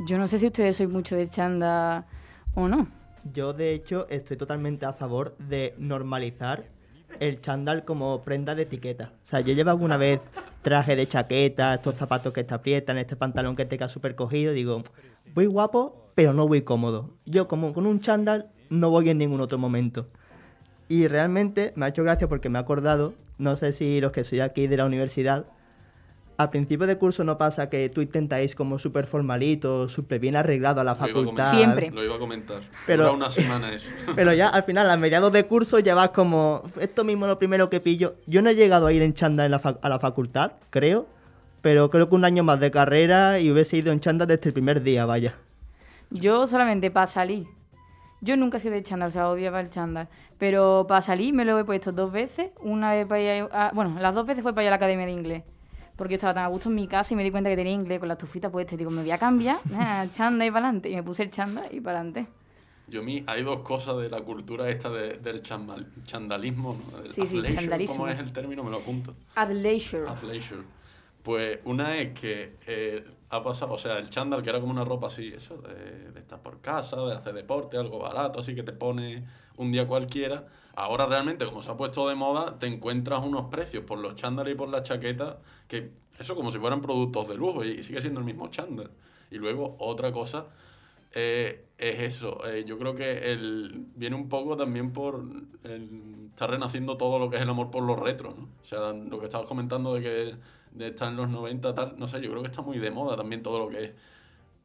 [0.08, 2.06] Yo no sé si ustedes sois mucho de chanda
[2.54, 2.88] o no.
[3.34, 6.66] Yo, de hecho, estoy totalmente a favor de normalizar
[7.20, 9.14] el chándal como prenda de etiqueta.
[9.24, 10.20] O sea, yo llevo alguna vez
[10.62, 14.54] traje de chaqueta, estos zapatos que te aprietan, este pantalón que te queda súper cogido,
[14.54, 14.84] digo,
[15.34, 17.16] voy guapo, pero no voy cómodo.
[17.26, 20.08] Yo como con un chándal no voy en ningún otro momento.
[20.88, 24.24] Y realmente me ha hecho gracia porque me he acordado, no sé si los que
[24.24, 25.48] soy aquí de la universidad,
[26.38, 30.82] al principio de curso no pasa que tú intentáis como súper formalito, súper bien arreglado
[30.82, 31.26] a la Lo iba a facultad.
[31.32, 31.92] comentar, Siempre.
[31.92, 32.62] Lo iba a comentar.
[32.86, 33.88] Pero- Dura una semana eso.
[34.16, 36.64] Pero ya al final, a mediados de curso, ya vas como.
[36.80, 38.16] Esto mismo es lo primero que pillo.
[38.28, 41.08] Yo no he llegado a ir en chanda en la fa- a la facultad, creo.
[41.62, 44.54] Pero creo que un año más de carrera y hubiese ido en chanda desde el
[44.54, 45.34] primer día, vaya.
[46.12, 47.48] Yo solamente para salir.
[48.22, 50.08] Yo nunca he sido de chándal, o sea, odiaba el chándal.
[50.38, 52.52] Pero para salir me lo he puesto dos veces.
[52.62, 53.72] Una vez para ir a...
[53.74, 55.44] Bueno, las dos veces fue para ir a la academia de inglés.
[55.96, 57.74] Porque yo estaba tan a gusto en mi casa y me di cuenta que tenía
[57.74, 58.76] inglés con la estufita puesta.
[58.76, 59.60] Y digo, me voy a cambiar,
[60.12, 60.90] chanda y para adelante.
[60.90, 62.28] Y me puse el chanda y para adelante.
[62.88, 67.00] Yo a mí hay dos cosas de la cultura esta de- del chanmal- chandalismo, ¿no?
[67.00, 67.96] El Sí, sí, athleisure, chandalismo.
[67.96, 68.64] ¿Cómo es el término?
[68.64, 69.16] Me lo apunto.
[69.36, 70.08] At leisure.
[70.08, 70.62] Athleisure.
[71.24, 74.86] Pues una es que eh, ha pasado, o sea, el chándal que era como una
[74.86, 78.62] ropa así, eso, de, de estar por casa, de hacer deporte, algo barato, así que
[78.62, 79.26] te pone
[79.58, 80.46] un día cualquiera.
[80.76, 84.54] Ahora realmente, como se ha puesto de moda, te encuentras unos precios por los chándales
[84.54, 88.20] y por las chaquetas que eso como si fueran productos de lujo y sigue siendo
[88.20, 88.92] el mismo chándal.
[89.32, 90.46] Y luego otra cosa
[91.14, 92.46] eh, es eso.
[92.48, 95.24] eh, yo creo que el, viene un poco también por
[95.64, 98.50] el, está renaciendo todo lo que es el amor por los retros, ¿no?
[98.62, 100.36] O sea, lo que estabas comentando de que
[100.72, 103.16] de estar en los 90 tal, no sé, yo creo que está muy de moda
[103.16, 103.92] también todo lo que es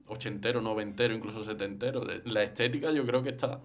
[0.08, 2.02] ochentero, noventero, incluso setentero.
[2.24, 3.60] La estética yo creo que está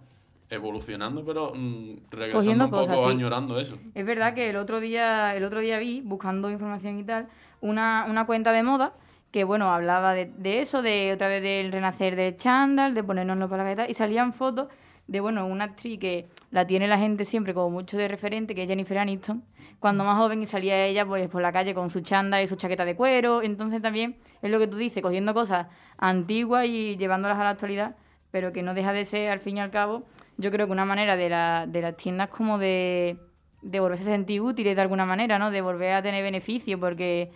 [0.49, 3.11] evolucionando, pero mm, regresando Cogiendo un poco, cosas, sí.
[3.11, 3.77] añorando eso.
[3.93, 7.27] Es verdad que el otro día, el otro día vi, buscando información y tal,
[7.61, 8.93] una, una cuenta de moda
[9.31, 13.49] que, bueno, hablaba de, de eso, de otra vez del renacer del chándal, de ponernos
[13.49, 14.67] para la cabeza, y salían fotos
[15.07, 18.63] de, bueno, una actriz que la tiene la gente siempre como mucho de referente, que
[18.63, 19.43] es Jennifer Aniston,
[19.79, 22.55] cuando más joven y salía ella pues por la calle con su chándal y su
[22.55, 27.37] chaqueta de cuero, entonces también es lo que tú dices, cogiendo cosas antiguas y llevándolas
[27.37, 27.95] a la actualidad,
[28.31, 30.05] pero que no deja de ser, al fin y al cabo,
[30.37, 33.17] yo creo que una manera de, la, de las tiendas como de,
[33.61, 35.51] de volverse a sentir útiles de alguna manera, ¿no?
[35.51, 37.31] De volver a tener beneficio, porque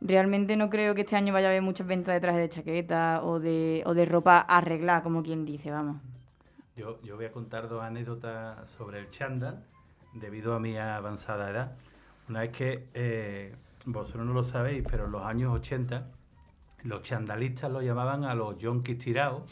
[0.00, 3.20] realmente no creo que este año vaya a haber muchas ventas de trajes de chaqueta
[3.22, 5.96] o de, o de ropa arreglada, como quien dice, vamos.
[6.76, 9.62] Yo, yo voy a contar dos anécdotas sobre el chándal
[10.14, 11.72] debido a mi avanzada edad.
[12.28, 16.06] Una vez que, eh, vosotros no lo sabéis, pero en los años 80
[16.84, 19.42] los chandalistas lo llamaban a los yonkis tirados,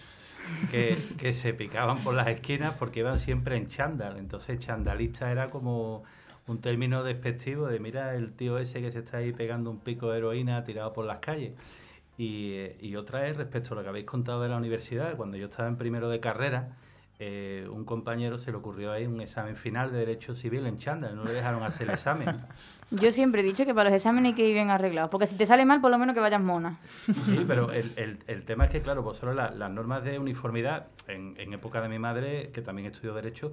[0.70, 4.18] que, se picaban por las esquinas porque iban siempre en chándal.
[4.18, 6.04] Entonces chandalista era como
[6.46, 10.10] un término despectivo de mira el tío ese que se está ahí pegando un pico
[10.10, 11.52] de heroína tirado por las calles.
[12.18, 15.36] Y, eh, y otra es respecto a lo que habéis contado de la universidad, cuando
[15.36, 16.76] yo estaba en primero de carrera,
[17.22, 21.14] eh, un compañero se le ocurrió ahí un examen final de Derecho Civil en chándal,
[21.16, 22.28] no le dejaron hacer el examen.
[22.90, 25.36] Yo siempre he dicho que para los exámenes hay que ir bien arreglados, porque si
[25.36, 26.78] te sale mal, por lo menos que vayas mona.
[27.06, 30.88] Sí, pero el, el- el tema es que, claro, vosotros la- las normas de uniformidad,
[31.06, 33.52] en, en época de mi madre, que también estudió Derecho,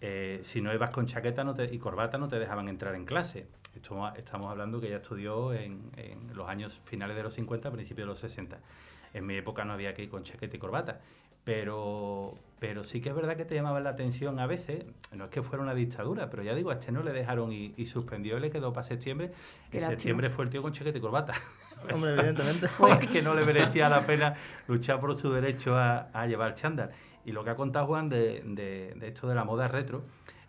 [0.00, 3.04] eh, si no ibas con chaqueta no te- y corbata no te dejaban entrar en
[3.04, 3.46] clase.
[3.76, 8.04] Esto, estamos hablando que ella estudió en, en los años finales de los 50, principios
[8.04, 8.58] de los 60.
[9.14, 11.00] En mi época no había que ir con chaqueta y corbata.
[11.44, 15.30] Pero, pero sí que es verdad que te llamaban la atención a veces, no es
[15.30, 18.36] que fuera una dictadura, pero ya digo, a este no le dejaron y, y suspendió
[18.38, 19.32] y le quedó para septiembre.
[19.72, 19.88] Lástima.
[19.90, 21.34] septiembre fue el tío con chaqueta y corbata.
[21.92, 22.68] Hombre, evidentemente.
[22.78, 24.34] Pues que no le merecía la pena
[24.68, 26.90] luchar por su derecho a, a llevar chándal.
[27.24, 30.02] Y lo que ha contado Juan de, de- de esto de la moda retro,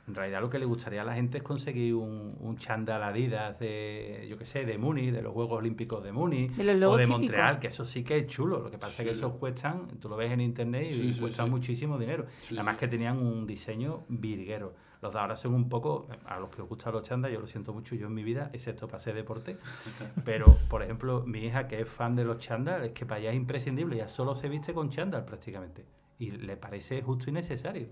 [0.05, 3.57] En realidad lo que le gustaría a la gente es conseguir un, un chándal Adidas
[3.59, 7.05] de, yo qué sé, de Muni, de los Juegos Olímpicos de Muni, De o de.
[7.05, 8.59] Montreal, que eso sí que es chulo.
[8.59, 11.19] Lo que pasa es que esos cuestan, tú lo ves en internet y Sí, sí,
[11.21, 11.51] cuestan sí.
[11.51, 12.25] muchísimo dinero.
[12.41, 12.79] Sí, Además sí.
[12.81, 14.73] que tenían un diseño virguero.
[15.01, 17.47] Los de ahora son un poco, a los que os gustan los chándal, yo lo
[17.47, 19.57] siento mucho, yo en mi vida, excepto para hacer deporte,
[20.25, 23.29] pero por ejemplo, mi hija que es fan de los chándal, es que para ella
[23.31, 25.85] es imprescindible, ella solo se viste con chándal prácticamente.
[26.19, 27.87] Y le parece justo y necesario.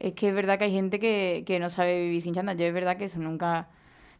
[0.00, 2.56] Es que es verdad que hay gente que, que no sabe vivir sin chándal.
[2.56, 3.68] Yo es verdad que eso nunca,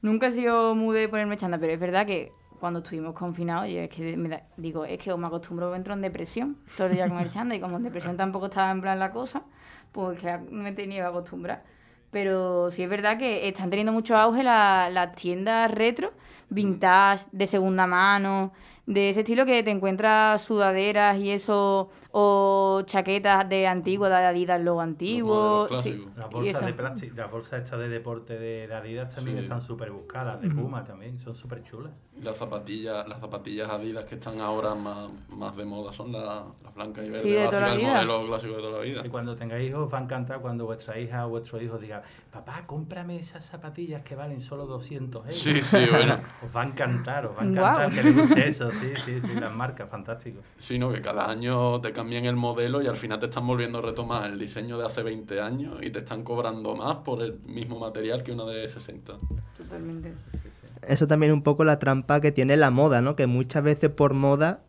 [0.02, 3.80] nunca he sido muy de ponerme chándal, pero es verdad que cuando estuvimos confinados, yo
[3.80, 6.92] es que me da- digo, es que o me acostumbro entro en depresión todo el
[6.94, 9.42] día con el chándal y como en depresión tampoco estaba en plan la cosa,
[9.92, 11.62] pues que me tenía que acostumbrar.
[12.10, 16.12] Pero sí es verdad que están teniendo mucho auge la- las tiendas retro,
[16.50, 18.52] vintage, de segunda mano,
[18.86, 24.60] de ese estilo que te encuentras sudaderas y eso, o chaquetas de antiguo, de Adidas,
[24.60, 25.68] logo antiguo.
[25.82, 26.06] sí.
[26.16, 29.42] Las bolsas de plástico, las bolsas estas de deporte de, de Adidas también Sí.
[29.44, 31.92] están súper buscadas, de Puma también, son súper chulas.
[32.18, 36.44] Y las zapatillas, las zapatillas Adidas que están ahora más, más de moda son las,
[36.62, 38.04] las blancas y verdes, Sí, de toda la básicas, el vida.
[38.16, 39.02] modelo clásico de toda la vida.
[39.04, 42.02] Y cuando tengáis hijos os va a encantar cuando vuestra hija o vuestro hijo diga,
[42.32, 45.36] papá, cómprame esas zapatillas que valen solo 200 euros.
[45.38, 46.16] Sí, sí, bueno.
[46.44, 47.90] Os va a encantar, os va a encantar Guau.
[47.90, 50.40] que les guste eso, sí, sí, sí, las marcas, fantástico.
[50.56, 53.82] Sino que cada año te cambian el modelo y al final te están volviendo a
[53.82, 57.78] retomar el diseño de hace 20 años y te están cobrando más por el mismo
[57.78, 59.18] material que una de 60.
[59.58, 60.14] Totalmente.
[60.88, 63.16] Eso también es un poco la trampa que tiene la moda, ¿no?
[63.16, 64.62] Que muchas veces por moda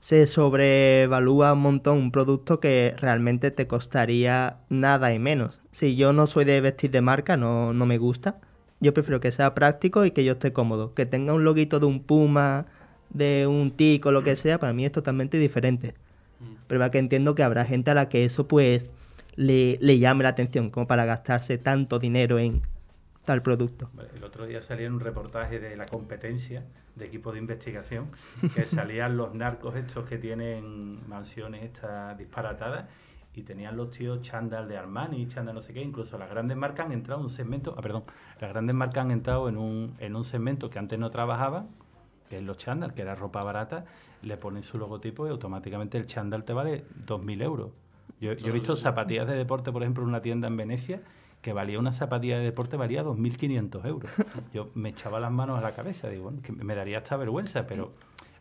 [0.00, 5.60] se sobrevalúa un montón un producto que realmente te costaría nada y menos.
[5.72, 8.40] Si yo no soy de vestir de marca, no, no me gusta.
[8.80, 10.94] Yo prefiero que sea práctico y que yo esté cómodo.
[10.94, 12.64] Que tenga un loguito de un puma,
[13.10, 15.94] de un tic o lo que sea, para mí es totalmente diferente.
[16.70, 18.86] Pero que entiendo que habrá gente a la que eso pues
[19.34, 22.62] le, le llame la atención, como para gastarse tanto dinero en
[23.24, 23.86] tal producto.
[24.14, 26.62] El otro día salía en un reportaje de la competencia
[26.94, 28.12] de equipo de investigación
[28.54, 32.84] que salían los narcos estos que tienen mansiones estas disparatadas
[33.34, 36.86] y tenían los tíos chándal de Armani, chándal no sé qué, incluso las grandes marcas
[36.86, 38.04] han entrado en un segmento, ah, perdón,
[38.40, 41.66] las grandes marcas han entrado en un, en un segmento que antes no trabajaban,
[42.28, 43.86] que es los chándal, que era ropa barata,
[44.22, 47.70] le ponen su logotipo y automáticamente el chándal te vale 2.000 euros.
[48.20, 51.00] Yo, yo he visto zapatillas de deporte, por ejemplo, en una tienda en Venecia,
[51.40, 54.10] que valía una zapatilla de deporte, valía 2.500 euros.
[54.52, 57.66] Yo me echaba las manos a la cabeza, digo, bueno, que me daría hasta vergüenza,
[57.66, 57.92] pero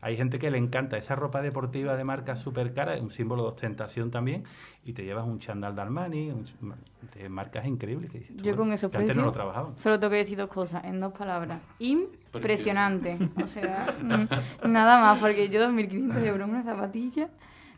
[0.01, 3.43] hay gente que le encanta esa ropa deportiva de marca súper cara, es un símbolo
[3.43, 4.43] de ostentación también,
[4.85, 6.45] y te llevas un chándal de Armani, un-
[7.15, 8.09] de marcas increíbles.
[8.11, 9.77] Que dices Yo con esos que antes no precios lo trabajaban.
[9.77, 11.59] solo tengo que decir dos cosas, en dos palabras.
[11.79, 13.17] Impresionante.
[13.43, 17.29] O sea, mm, nada más, porque yo 2.500 euros en una zapatilla...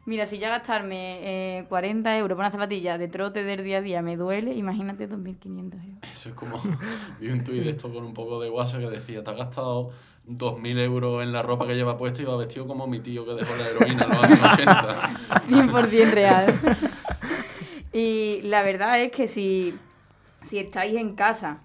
[0.04, 3.82] Mira, si ya gastarme eh, 40 euros por una zapatilla de trote del día a
[3.82, 6.00] día me duele, imagínate 2.500 euros.
[6.12, 6.60] Eso es como.
[7.20, 9.92] Vi un tuit de esto con un poco de guasa que decía: Te has gastado
[10.38, 13.34] 2.000 euros en la ropa que lleva puesta y va vestido como mi tío que
[13.34, 15.12] dejó la heroína los años 80.
[15.50, 16.60] 100% real.
[17.94, 19.78] y la verdad es que si,
[20.42, 21.60] si estáis en casa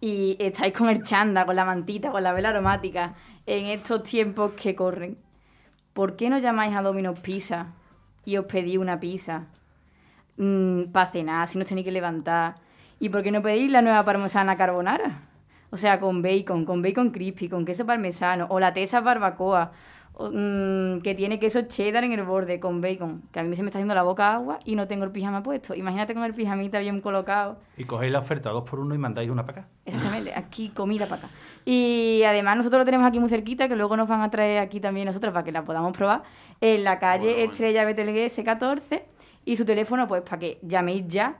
[0.00, 3.14] y estáis con el chanda, con la mantita, con la vela aromática,
[3.46, 5.16] en estos tiempos que corren,
[5.92, 7.68] ¿por qué no llamáis a Domino's Pizza
[8.24, 9.46] y os pedís una pizza
[10.92, 12.56] para cenar, si no os tenéis que levantar?
[12.98, 15.25] ¿Y por qué no pedís la nueva parmesana carbonara?
[15.70, 19.72] O sea, con bacon, con bacon crispy, con queso parmesano, o la tesa barbacoa,
[20.18, 23.22] o, mm, que tiene queso cheddar en el borde, con bacon.
[23.32, 25.42] Que a mí se me está haciendo la boca agua y no tengo el pijama
[25.42, 25.74] puesto.
[25.74, 27.58] Imagínate con el pijamita bien colocado.
[27.76, 29.68] Y cogéis la oferta dos por uno y mandáis una para acá.
[29.84, 31.34] Exactamente, aquí comida para acá.
[31.66, 34.80] Y además nosotros lo tenemos aquí muy cerquita, que luego nos van a traer aquí
[34.80, 36.22] también nosotros para que la podamos probar,
[36.60, 37.52] en la calle Bueno, bueno.
[37.52, 39.04] Estrella Betelgeuse 14
[39.44, 41.36] y su teléfono pues para que llaméis ya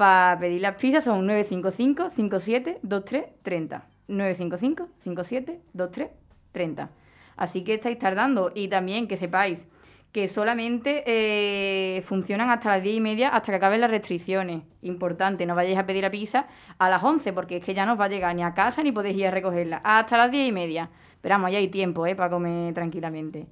[0.00, 3.84] para pedir las pizzas son 955 57 23 30.
[4.08, 6.10] 955 57 23
[6.52, 6.90] 30.
[7.36, 9.66] Así que estáis tardando y también que sepáis
[10.10, 14.62] que solamente eh, funcionan hasta las 10 y media hasta que acaben las restricciones.
[14.80, 16.46] Importante, no vayáis a pedir la pizza
[16.78, 18.82] a las 11 porque es que ya no os va a llegar ni a casa
[18.82, 19.82] ni podéis ir a recogerla.
[19.84, 20.88] Hasta las 10 y media.
[21.20, 22.14] Pero vamos, ya hay tiempo ¿eh?
[22.14, 23.48] para comer tranquilamente.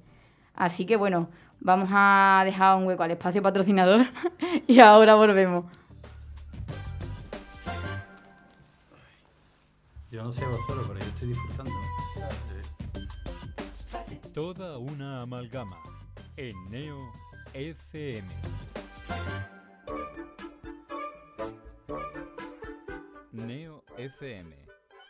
[0.55, 1.29] Así que bueno,
[1.59, 4.07] vamos a dejar un hueco al espacio patrocinador
[4.67, 5.78] y ahora volvemos.
[10.11, 11.71] Yo no sé vosotros, pero yo estoy disfrutando.
[14.33, 15.77] Toda una amalgama
[16.35, 17.11] en Neo
[17.53, 18.27] FM.
[23.31, 24.55] Neo FM.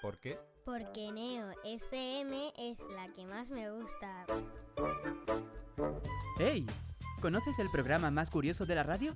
[0.02, 0.38] ¿Por qué?
[0.66, 4.26] Porque Neo FM es la que más me gusta.
[6.38, 6.66] ¡Hey!
[7.22, 9.16] ¿Conoces el programa más curioso de la radio?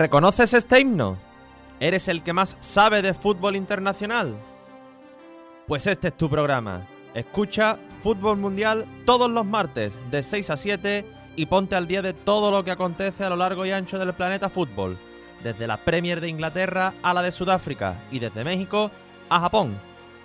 [0.00, 1.18] ¿Reconoces este himno?
[1.78, 4.34] ¿Eres el que más sabe de fútbol internacional?
[5.66, 6.86] Pues este es tu programa.
[7.12, 11.04] Escucha Fútbol Mundial todos los martes de 6 a 7
[11.36, 14.14] y ponte al día de todo lo que acontece a lo largo y ancho del
[14.14, 14.96] planeta fútbol.
[15.44, 18.90] Desde la Premier de Inglaterra a la de Sudáfrica y desde México
[19.28, 19.78] a Japón.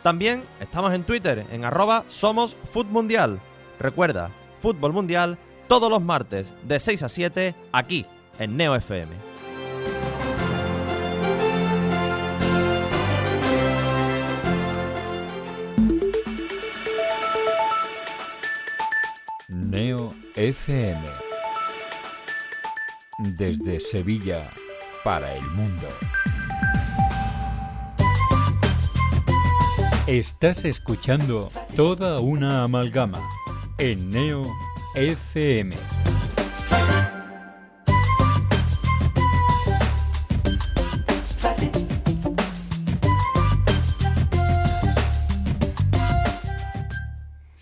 [0.04, 2.56] También estamos en Twitter en arroba somos
[2.92, 3.42] Mundial.
[3.78, 4.30] Recuerda,
[4.62, 8.06] Fútbol Mundial todos los martes de 6 a 7 aquí
[8.40, 9.25] en Neo FM.
[19.76, 21.02] Neo FM.
[23.38, 24.50] Desde Sevilla
[25.04, 25.90] para el mundo.
[30.08, 33.20] Estás escuchando toda una amalgama
[33.78, 34.46] en Neo
[34.96, 35.76] FM.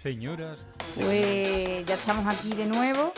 [0.03, 0.59] Señoras,
[0.95, 3.13] Pues ya estamos aquí de nuevo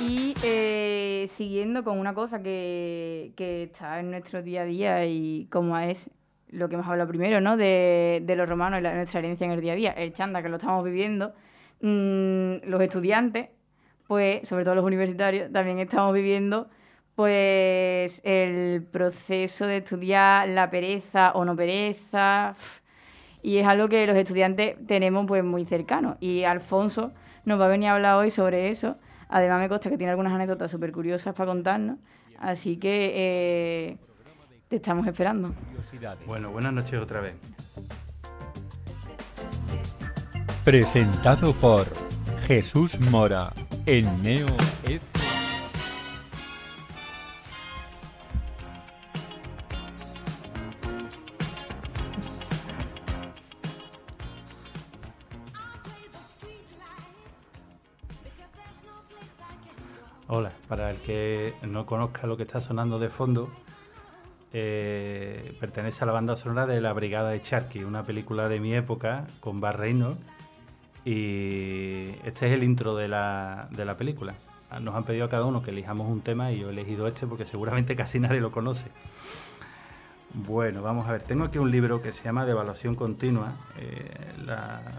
[0.00, 5.46] y eh, siguiendo con una cosa que, que está en nuestro día a día y
[5.50, 6.10] como es
[6.48, 7.56] lo que hemos hablado primero, ¿no?
[7.56, 10.42] De, de los romanos y la, nuestra herencia en el día a día, el chanda
[10.42, 11.32] que lo estamos viviendo,
[11.80, 13.50] mm, los estudiantes,
[14.08, 16.68] pues sobre todo los universitarios, también estamos viviendo
[17.14, 22.56] pues el proceso de estudiar, la pereza o no pereza,
[23.42, 26.16] y es algo que los estudiantes tenemos pues muy cercano.
[26.20, 27.12] Y Alfonso
[27.44, 28.96] nos va a venir a hablar hoy sobre eso.
[29.28, 31.98] Además me consta que tiene algunas anécdotas súper curiosas para contarnos.
[32.38, 33.98] Así que eh,
[34.68, 35.54] te estamos esperando.
[36.26, 37.34] Bueno, buenas noches otra vez.
[40.64, 41.86] presentado por
[42.46, 43.52] Jesús Mora
[43.86, 44.48] en Neo
[44.84, 45.19] FM.
[61.62, 63.50] No conozca lo que está sonando de fondo,
[64.52, 68.74] eh, pertenece a la banda sonora de La Brigada de Charky, una película de mi
[68.74, 69.80] época con Bar.
[71.04, 74.34] Y este es el intro de la, de la película.
[74.80, 77.26] Nos han pedido a cada uno que elijamos un tema y yo he elegido este
[77.26, 78.88] porque seguramente casi nadie lo conoce.
[80.32, 81.22] Bueno, vamos a ver.
[81.22, 83.52] Tengo aquí un libro que se llama De Evaluación Continua.
[83.78, 84.10] Eh,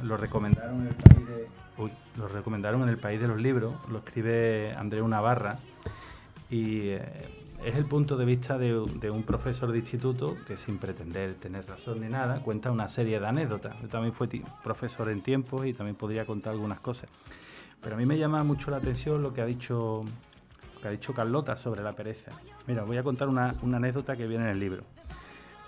[0.04, 1.48] lo recomendaron en el país de.
[1.78, 3.74] uy, lo recomendaron en el país de los libros.
[3.90, 5.58] Lo escribe Andreu Navarra.
[6.52, 7.02] Y eh,
[7.66, 12.02] es el punto de vista de, un- profesor de instituto que, sin pretender tener razón
[12.02, 13.82] ni nada, cuenta una serie de anécdotas.
[13.82, 17.10] Yo también fui profesor en tiempos y también podría contar algunas cosas.
[17.82, 20.04] Pero a mí me llama mucho la atención lo que ha dicho,
[20.82, 22.32] que ha dicho Carlota sobre la pereza.
[22.68, 24.84] Mira, voy a contar una, anécdota que viene en el libro.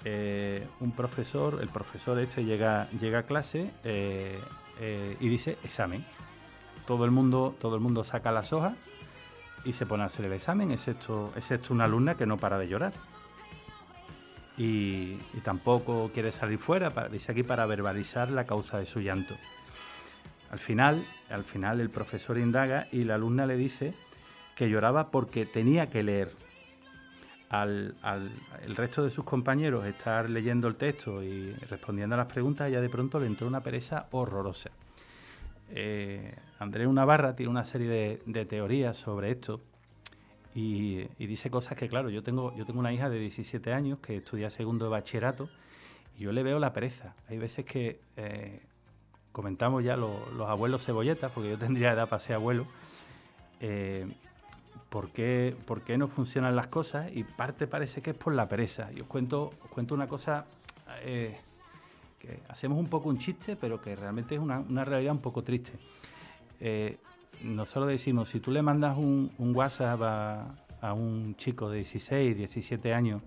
[0.04, 4.38] Eh, un profesor, el profesor este llega, llega a clase eh,
[5.20, 6.04] y dice examen.
[6.86, 8.74] todo el mundo, todo el mundo saca las hojas
[9.66, 12.68] y se pone a hacer el examen, excepto, excepto una alumna que no para de
[12.68, 12.93] llorar.
[14.57, 19.34] Y, tampoco quiere salir fuera, dice aquí, para verbalizar la causa de su llanto.
[20.51, 23.93] Al final, al final el profesor indaga y la alumna le dice
[24.55, 26.32] que lloraba porque tenía que leer.
[27.49, 28.32] Al, al-
[28.66, 32.82] el resto de sus compañeros estar leyendo el texto y respondiendo a las preguntas, ella
[32.82, 34.70] de pronto le entró una pereza horrorosa.
[35.76, 39.59] Eh, Andrés Navarra tiene una serie de, teorías sobre esto
[40.53, 44.17] y, dice cosas que, claro, yo tengo, yo tengo una hija de 17 años que
[44.17, 45.49] estudia segundo de bachillerato
[46.17, 47.15] y yo le veo la pereza.
[47.28, 48.59] Hay veces que eh,
[49.32, 52.67] comentamos ya lo- los abuelos cebolletas, porque yo tendría edad para ser abuelo,
[53.59, 54.05] eh,
[54.91, 57.09] ¿por, qué, por qué no funcionan las cosas?
[57.15, 58.91] Y parte parece que es por la pereza.
[58.95, 60.45] Y os cuento, cuento una cosa
[61.01, 61.36] eh,
[62.24, 65.74] que hacemos un poco un chiste, pero que realmente es una, realidad un poco triste.
[66.61, 66.97] Eh,
[67.43, 70.47] nosotros decimos, si tú le mandas un, WhatsApp a,
[70.82, 73.21] a un chico de 16, 17 años,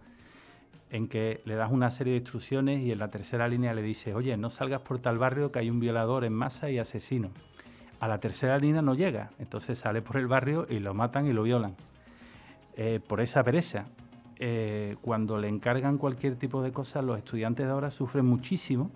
[0.90, 4.14] en que le das una serie de instrucciones y en la tercera línea le dices,
[4.14, 7.30] oye, no salgas por tal barrio que hay un violador en masa y asesino.
[8.00, 11.32] A la tercera línea no llega, entonces sale por el barrio y lo matan y
[11.32, 11.74] lo violan.
[12.76, 13.86] Eh, por esa pereza,
[14.38, 18.90] eh, cuando le encargan cualquier tipo de cosas, los estudiantes de ahora sufren muchísimo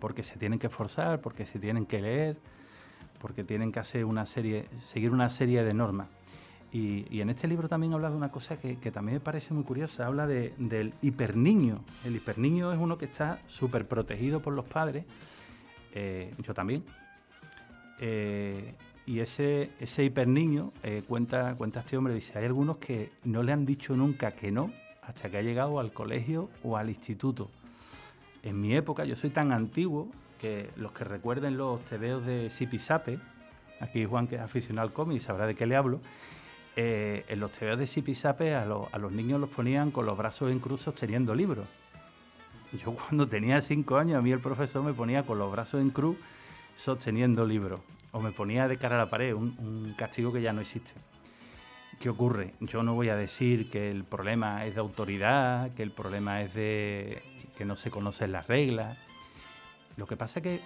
[0.00, 2.36] porque se tienen que esforzar, porque se tienen que leer,
[3.20, 6.08] porque tienen que hacer una serie, seguir una serie de normas.
[6.72, 9.62] Y, en este libro también habla de una cosa que, que también me parece muy
[9.62, 11.78] curiosa, habla de- del hiperniño.
[12.04, 15.04] El hiperniño es uno que está súper protegido por los padres,
[15.94, 16.84] eh, yo también.
[18.00, 18.74] Eh,
[19.06, 23.52] y ese, ese hiperniño, eh, cuenta, cuenta este hombre, dice, hay algunos que no le
[23.52, 24.70] han dicho nunca que no
[25.02, 27.50] hasta que ha llegado al colegio o al instituto.
[28.42, 30.08] En mi época, yo soy tan antiguo
[30.40, 33.18] que los que recuerden los tebeos de Sipisape,
[33.80, 36.00] aquí Juan que es aficionado al cómic sabrá de qué le hablo,
[36.76, 40.50] eh, en los tebeos de Sipisape a, a los niños los ponían con los brazos
[40.50, 41.66] en cruz sosteniendo libros.
[42.82, 45.90] Yo cuando tenía cinco años, a mí el profesor me ponía con los brazos en
[45.90, 46.16] cruz
[46.76, 47.80] sosteniendo libros.
[48.14, 50.92] O me ponía de cara a la pared, un, castigo que ya no existe.
[51.98, 52.54] ¿Qué ocurre?
[52.60, 56.54] Yo no voy a decir que el problema es de autoridad, que el problema es
[56.54, 57.20] de
[57.58, 58.96] que no se conocen las reglas.
[59.96, 60.60] Lo que pasa es que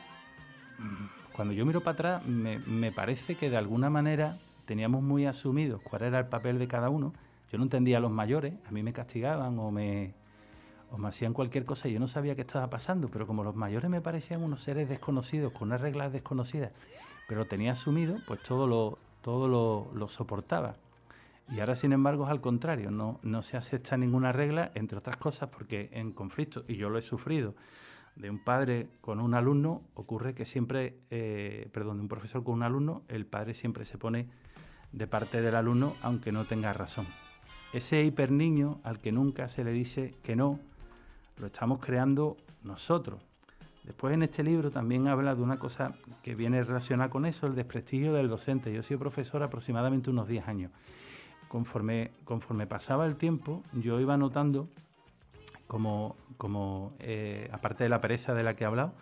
[0.79, 4.37] mm, cuando yo miro para atrás, me, me parece que de alguna manera
[4.67, 7.15] teníamos muy asumidos cuál era el papel de cada uno.
[7.51, 10.13] Yo no entendía a los mayores, a mí me castigaban o me,
[10.91, 13.57] o me hacían cualquier cosa y yo no sabía qué estaba pasando, pero como los
[13.57, 16.73] mayores me parecían unos seres desconocidos, con unas reglas desconocidas,
[17.29, 19.47] pero tenía asumido, pues todo lo, todo
[19.95, 20.77] lo, soportaba.
[21.51, 25.19] Y ahora, sin embargo, es al contrario, no, no se acepta ninguna regla, entre otras
[25.19, 27.55] cosas, porque en conflicto, y yo lo he sufrido,
[28.17, 32.55] de un padre con un alumno, ocurre que siempre, eh, perdón, de un profesor con
[32.55, 34.27] un alumno, el padre siempre se pone
[34.93, 37.07] de parte del alumno, aunque no tenga razón.
[37.75, 40.59] Ese hiperniño al que nunca se le dice que no,
[41.37, 43.28] lo estamos creando nosotros.
[43.89, 47.55] Después en este libro también habla de una cosa que viene relacionada con eso, el
[47.55, 48.71] desprestigio del docente.
[48.71, 50.73] Yo he sido profesor aproximadamente unos 10 años.
[51.49, 52.11] Conforme,
[52.69, 54.69] pasaba el tiempo, yo iba notando
[55.67, 58.93] como, eh, aparte de la pereza de la que he hablado,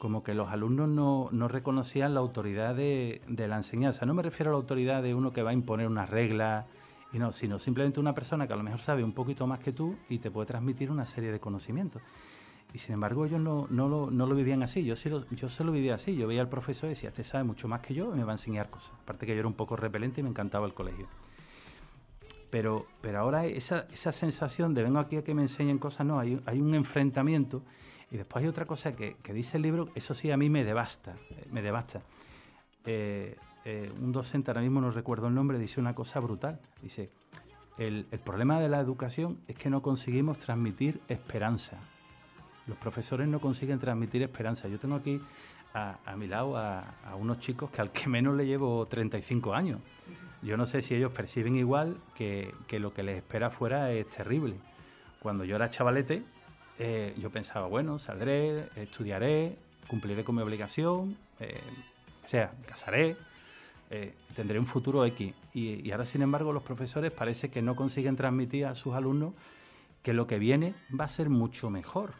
[0.00, 4.06] como que los alumnos no, no reconocían la autoridad de, de la enseñanza.
[4.06, 6.66] No me refiero a la autoridad de uno que va a imponer unas reglas,
[7.12, 9.70] y no, sino simplemente una persona que a lo mejor sabe un poquito más que
[9.70, 12.02] tú y te puede transmitir una serie de conocimientos.
[12.74, 15.48] Y sin embargo ellos no, no, lo, no lo vivían así, yo, sí lo, yo
[15.48, 16.16] se lo vivía así.
[16.16, 18.32] Yo veía al profesor y decía, este sabe mucho más que yo y me va
[18.32, 18.92] a enseñar cosas.
[19.00, 21.06] Aparte que yo era un poco repelente y me encantaba el colegio.
[22.50, 26.18] Pero, pero ahora esa, esa sensación de vengo aquí a que me enseñen cosas, no,
[26.18, 27.62] hay, hay un enfrentamiento.
[28.10, 30.64] Y después hay otra cosa que, que dice el libro, eso sí a mí me
[30.64, 32.02] devasta, eh, me devasta.
[32.84, 36.58] Eh, eh, un docente, ahora mismo no recuerdo el nombre, dice una cosa brutal.
[36.82, 37.10] Dice,
[37.78, 41.78] el, el problema de la educación es que no conseguimos transmitir esperanza.
[42.66, 44.68] Los profesores no consiguen transmitir esperanza.
[44.68, 45.20] Yo tengo aquí
[45.74, 46.84] a, mi lado a,
[47.18, 49.80] unos chicos que al que menos le llevo 35 años.
[50.42, 54.08] Yo no sé si ellos perciben igual que, que lo que les espera afuera es
[54.08, 54.54] terrible.
[55.20, 56.22] Cuando yo era chavalete,
[56.78, 59.56] eh, yo pensaba, bueno, saldré, estudiaré,
[59.88, 61.60] cumpliré con mi obligación, eh,
[62.24, 63.16] o sea, casaré,
[63.90, 65.32] eh, tendré un futuro X.
[65.54, 69.34] Y ahora, sin embargo, los profesores parece que no consiguen transmitir a sus alumnos
[70.02, 72.12] que lo que viene va a ser mucho mejor,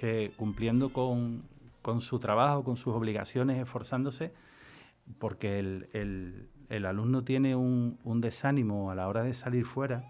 [0.00, 1.42] que cumpliendo con,
[1.82, 4.32] con su trabajo, con sus obligaciones, esforzándose,
[5.18, 5.88] porque el,
[6.70, 10.04] el- alumno tiene un, un desánimo a la hora de salir fuera.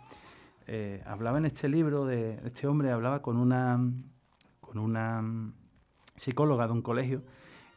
[0.68, 3.80] Eh, hablaba en este libro de este hombre, hablaba con una,
[4.60, 5.24] con una
[6.16, 7.22] psicóloga de un colegio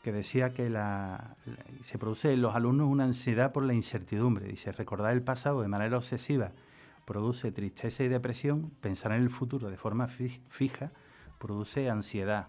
[0.03, 1.35] que decía que la,
[1.81, 4.45] se produce en los alumnos una ansiedad por la incertidumbre.
[4.45, 6.51] Dice, recordar el pasado de manera obsesiva
[7.05, 10.91] produce tristeza y depresión, pensar en el futuro de forma fija
[11.43, 12.47] produce ansiedad.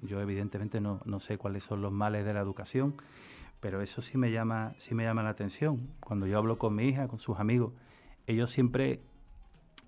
[0.00, 2.94] Yo evidentemente no, no, sé cuáles son los males de la educación,
[3.58, 5.88] pero eso sí me llama, sí me llama la atención.
[5.98, 7.72] Cuando yo hablo con mi hija, con sus amigos,
[8.28, 9.00] ellos siempre,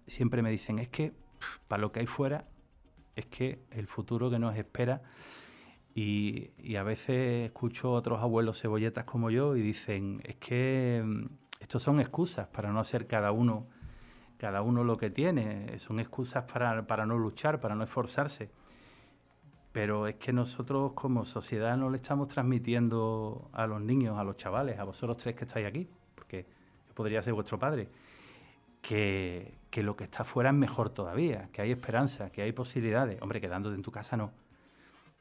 [0.09, 1.13] siempre me dicen, es que
[1.69, 2.49] para lo que hay fuera,
[3.15, 5.03] es que el futuro que nos espera,
[5.95, 11.27] y, a veces escucho a otros abuelos cebolletas como yo y dicen, es que mm,
[11.61, 13.69] estos son excusas para no hacer cada uno
[14.41, 18.51] cada uno lo que tiene, son excusas para, para, no luchar, para no esforzarse.
[19.71, 24.39] Pero es que nosotros como sociedad no le estamos transmitiendo a los niños, a los
[24.39, 26.47] chavales, a vosotros tres que estáis aquí, porque
[26.89, 27.89] yo podría ser vuestro padre,
[28.81, 33.21] que, que lo que está fuera es mejor todavía, que hay esperanza, que hay posibilidades.
[33.21, 34.31] Hombre, quedándote en tu casa no.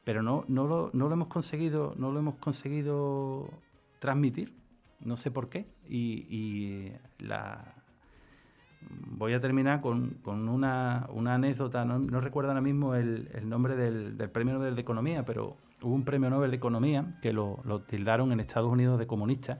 [0.02, 3.50] Pero no, no, lo, no lo hemos conseguido, no lo hemos conseguido
[3.98, 4.54] transmitir.
[5.00, 5.66] No sé por qué.
[5.86, 7.79] Y la,
[8.88, 14.74] voy a terminar con, una, anécdota, no, recuerdo ahora mismo el, nombre del, premio Nobel
[14.74, 18.98] de Economía, pero hubo un premio Nobel de Economía que lo, tildaron en Estados Unidos
[18.98, 19.58] de comunista,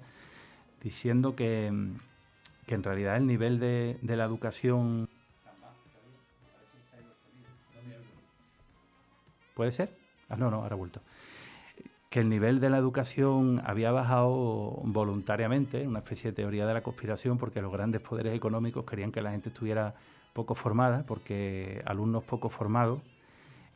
[0.82, 5.08] diciendo que, en realidad el nivel de, de la educación...
[9.54, 9.94] ¿Puede ser?
[10.28, 11.00] Ah, no, no, ahora vuelto
[12.10, 16.82] que el nivel de la educación había bajado voluntariamente, una especie de teoría de la
[16.82, 19.94] conspiración, porque los grandes poderes económicos querían que la gente estuviera
[20.32, 23.00] poco formada, porque alumnos poco formados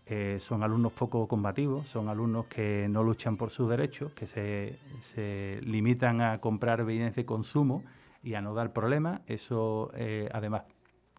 [0.06, 5.60] eh, son alumnos poco combativos, son alumnos que no luchan por sus derechos, que se,
[5.62, 7.84] limitan a comprar bienes de consumo
[8.24, 9.20] y a no dar problemas.
[9.28, 10.64] Eso, eh, además,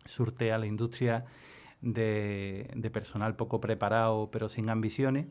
[0.04, 1.24] surte a la industria
[1.80, 5.28] de personal poco preparado, pero sin ambiciones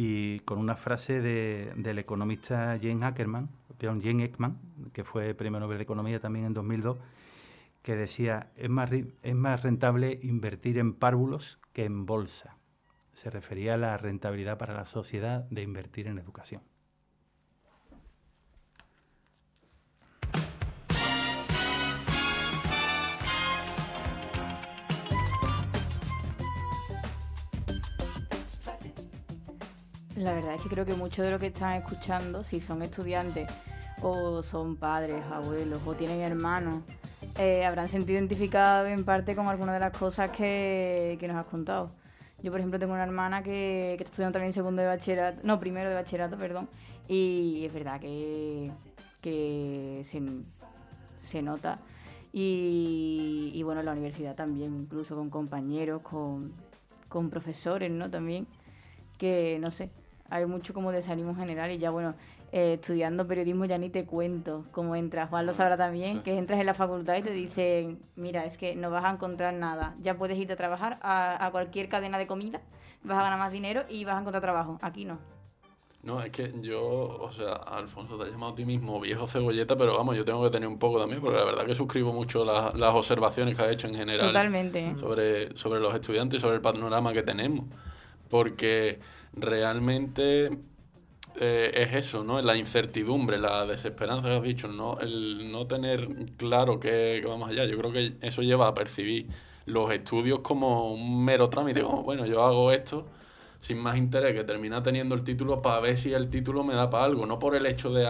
[0.00, 3.48] y con una frase del economista Jane Ackerman,
[3.80, 4.56] Jane Ekman,
[4.92, 6.98] que fue premio Nobel de Economía también en 2002,
[7.82, 12.58] que decía, es más, es más rentable invertir en párvulos que en bolsa.
[13.12, 16.62] Se refería a la rentabilidad para la sociedad de invertir en educación.
[30.18, 33.48] La verdad es que creo que muchos de los que están escuchando, si son estudiantes
[34.02, 36.82] o son padres, abuelos o tienen hermanos,
[37.38, 41.92] eh, habrán sentido identificado en parte con algunas de las cosas que, nos has contado.
[42.42, 45.88] Yo, por ejemplo, tengo una hermana que, está estudiando también segundo de bachillerato, no, primero
[45.88, 46.68] de bachillerato, perdón,
[47.06, 48.72] y es verdad que,
[50.04, 51.78] se, nota.
[52.32, 56.52] Y, y, bueno, en la universidad también, incluso con compañeros, con,
[57.08, 58.10] con profesores, ¿no?
[58.10, 58.48] También,
[59.16, 59.90] que no sé,
[60.30, 62.14] hay mucho como desánimo general y ya bueno,
[62.50, 65.28] eh, estudiando periodismo ya ni te cuento cómo entras.
[65.28, 68.74] Juan lo sabrá también, que entras en la facultad y te dicen, mira, es que
[68.74, 69.94] no vas a encontrar nada.
[70.00, 72.62] Ya puedes irte a trabajar a, cualquier cadena de comida,
[73.02, 74.78] vas a ganar más dinero y vas a encontrar trabajo.
[74.80, 75.18] Aquí no.
[76.02, 79.76] No, es que yo, o sea, Alfonso, te has llamado a ti mismo viejo cebolleta,
[79.76, 82.44] pero vamos, yo tengo que tener un poco también, porque la verdad que suscribo mucho
[82.44, 84.28] las observaciones que has hecho en general.
[84.28, 84.94] Totalmente.
[85.00, 87.66] Sobre, sobre los estudiantes y sobre el panorama que tenemos.
[88.30, 89.00] Porque
[89.40, 90.50] realmente
[91.40, 92.40] eh, es eso, ¿no?
[92.42, 94.98] La incertidumbre, la desesperanza que has dicho, ¿no?
[94.98, 97.64] El no tener claro que, vamos allá.
[97.64, 99.28] Yo creo que eso lleva a percibir
[99.66, 103.06] los estudios como un mero trámite, como, bueno, yo hago esto
[103.60, 106.90] sin más interés, que termina teniendo el título para ver si el título me da
[106.90, 108.08] para algo, no por el hecho de,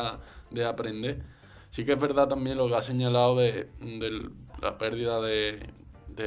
[0.50, 1.22] de aprender.
[1.70, 3.68] Sí que es verdad también lo que ha señalado de,
[4.62, 5.60] la pérdida de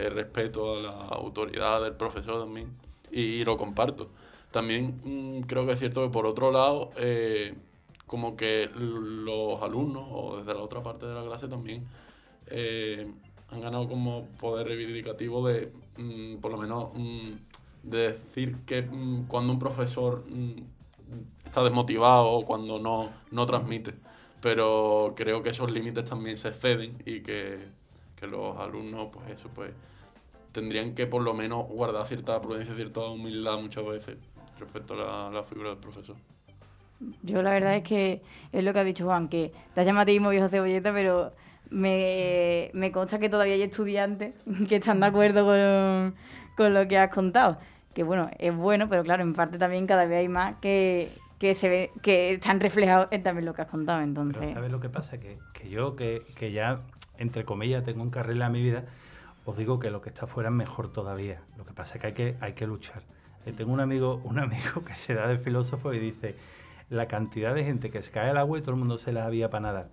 [0.09, 2.75] respeto a la autoridad del profesor también,
[3.11, 4.11] y lo comparto
[4.51, 7.55] también mm, creo que es cierto que por otro lado, eh,
[8.05, 11.85] como que los alumnos o desde la otra parte de la clase también
[12.47, 13.09] eh,
[13.49, 17.31] han ganado como poder reivindicativo de, mm, por lo menos, mm,
[17.83, 18.87] de decir que
[19.27, 20.23] cuando un profesor
[21.45, 23.93] está desmotivado o cuando no, no transmite.
[24.41, 27.59] Pero creo que esos límites también se exceden y que,
[28.15, 29.71] que los alumnos, pues eso, pues
[30.51, 34.17] tendrían que por lo menos guardar cierta prudencia, cierta humildad muchas veces
[34.61, 36.15] respecto a la, figura del profesor.
[37.23, 40.03] Yo la verdad es que es lo que ha dicho Juan, que te has llamado
[40.03, 41.31] a ti mismo viejo cebolleta, pero
[41.69, 44.35] me, me, consta que todavía hay estudiantes
[44.69, 46.15] que están de acuerdo con,
[46.55, 47.57] con, lo que has contado.
[47.93, 51.55] Que bueno, es bueno, pero claro, en parte también cada vez hay más que, que
[51.55, 54.01] se ve, que están reflejados en también lo que has contado.
[54.01, 54.51] Entonces.
[54.51, 55.19] ¿sabes lo que pasa?
[55.19, 56.81] Que, que yo, que, que, ya,
[57.17, 58.85] entre comillas, tengo un carril en mi vida,
[59.45, 61.41] os digo que lo que está fuera es mejor todavía.
[61.57, 63.01] Lo que pasa es que hay que, hay que luchar.
[63.45, 66.35] Eh, tengo un amigo, un amigo que se da de filósofo y dice,
[66.89, 69.25] la cantidad de gente que se cae al agua y todo el mundo se la
[69.25, 69.89] había para nadar.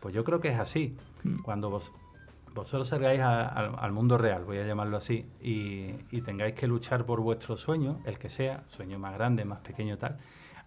[0.00, 0.96] Pues yo creo que es así.
[1.24, 1.42] Mm.
[1.42, 1.92] Cuando vos,
[2.54, 6.66] vosotros salgáis a- al, al mundo real, voy a llamarlo así, y, y tengáis que
[6.66, 10.16] luchar por vuestro sueño, el que sea, sueño más grande, más pequeño, tal,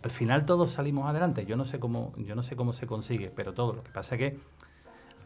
[0.02, 1.46] al final todos salimos adelante.
[1.46, 3.74] Yo no sé cómo, yo no sé cómo se consigue, pero todo.
[3.74, 4.40] Lo que pasa es que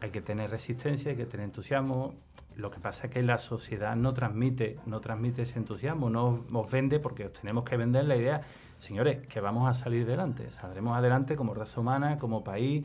[0.04, 2.14] hay que tener resistencia, hay que tener entusiasmo.
[2.56, 6.70] Lo que pasa es que la sociedad no transmite, no transmite ese entusiasmo, no os
[6.70, 8.42] vende porque os tenemos que vender la idea,
[8.80, 10.50] señores, que vamos a salir adelante.
[10.52, 12.84] Saldremos adelante como raza humana, como país,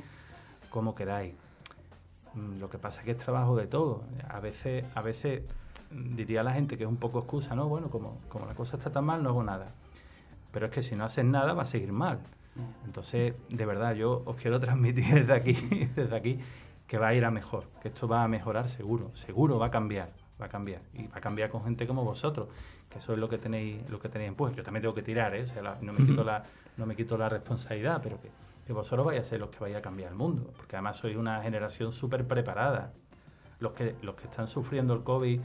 [0.70, 1.34] como queráis.
[2.36, 4.04] Mm, Lo que pasa es que es trabajo de todo.
[4.30, 5.44] A veces, a veces
[5.92, 7.68] mm, diría la gente que es un poco excusa, ¿no?
[7.68, 9.68] Bueno, como, como la cosa está tan mal, no hago nada.
[10.54, 12.20] Pero es que si no haces nada, va a seguir mal.
[12.86, 15.54] Entonces, de verdad, yo os quiero transmitir desde aquí,
[15.96, 16.40] desde aquí,
[16.90, 19.72] que va a ir a mejor, que esto va a mejorar seguro, seguro va a
[19.72, 20.10] cambiar,
[20.42, 20.82] va a cambiar.
[20.96, 22.48] Y va a cambiar con gente como vosotros,
[22.90, 25.36] que eso es lo que tenéis, lo que tenéis pues Yo también tengo que tirar,
[25.36, 25.44] ¿eh?
[25.44, 26.44] O sea, la- no me quito la,
[26.78, 28.30] no me quito la responsabilidad, pero que,
[28.66, 31.16] que vosotros vais a ser los que vais a cambiar el mundo, porque además sois
[31.16, 32.92] una generación súper preparada.
[33.60, 35.40] Los que, los que están sufriendo el COVID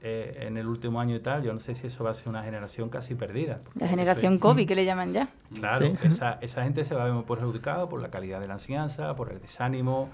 [0.00, 2.28] eh, en el último año y tal, yo no sé si eso va a ser
[2.28, 3.60] una generación casi perdida.
[3.74, 5.28] La generación COVID, que le llaman ya.
[5.54, 5.94] Claro, Sí.
[6.04, 9.14] esa, esa gente se va a ver muy perjudicada por la calidad de la enseñanza,
[9.16, 10.08] por el desánimo,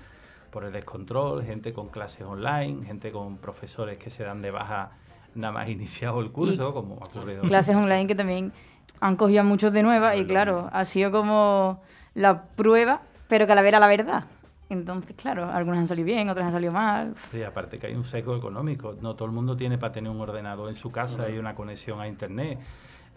[0.52, 4.90] por el descontrol, gente con clases online, gente con profesores que se dan de baja
[5.34, 7.42] nada más iniciado el curso, como ha ocurrido.
[7.48, 8.52] Clases online que también
[9.00, 11.82] han cogido a muchos de nueva y claro, ha sido como
[12.14, 14.24] la prueba, pero que a la vez era la verdad.
[14.68, 17.14] Entonces, claro, algunas han salido bien, otras han salido mal.
[17.30, 18.94] Sí, aparte que hay un sesgo económico.
[19.00, 22.00] No todo el mundo tiene para tener un ordenador en su casa y una conexión
[22.00, 22.58] a internet.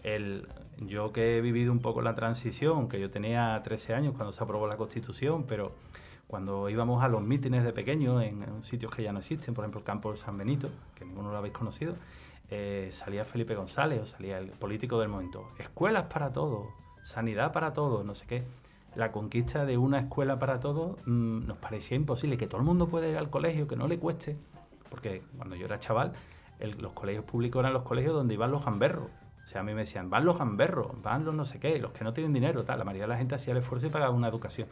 [0.02, 0.46] El,
[0.78, 4.42] yo que he vivido un poco la transición, que yo tenía 13 años cuando se
[4.42, 5.72] aprobó la Constitución, pero
[6.26, 9.64] cuando íbamos a los mítines de pequeños en, en sitios que ya no existen, por
[9.64, 11.94] ejemplo el campo de San Benito, que ninguno lo habéis conocido,
[12.50, 15.48] eh, salía Felipe González o salía el político del momento.
[15.58, 16.68] Escuelas para todos,
[17.02, 18.44] sanidad para todos, no sé qué.
[18.94, 22.88] La conquista de una escuela para todos mm, nos parecía imposible, que todo el mundo
[22.88, 24.36] pueda ir al colegio, que no le cueste,
[24.90, 26.12] porque cuando yo era chaval,
[26.78, 29.10] los colegios públicos eran los colegios donde iban los gamberros.
[29.44, 31.92] O sea, a mí me decían, van los gamberros, van los no sé qué, los
[31.92, 32.78] que no tienen dinero, tal.
[32.78, 34.68] La mayoría de la gente hacía el esfuerzo y pagaba una educación.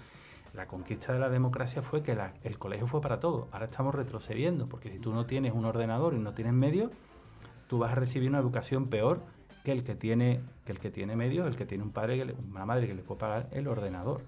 [0.55, 3.48] La conquista de la democracia fue que el colegio fue para todos.
[3.52, 6.92] Ahora estamos retrocediendo, porque si tú no tienes un ordenador y no tienes medios,
[7.66, 9.20] tú vas a recibir una educación peor
[9.64, 12.26] que el que tiene, que el que tiene medios, el que tiene un padre, que
[12.26, 14.22] le- una madre que le puede pagar el ordenador.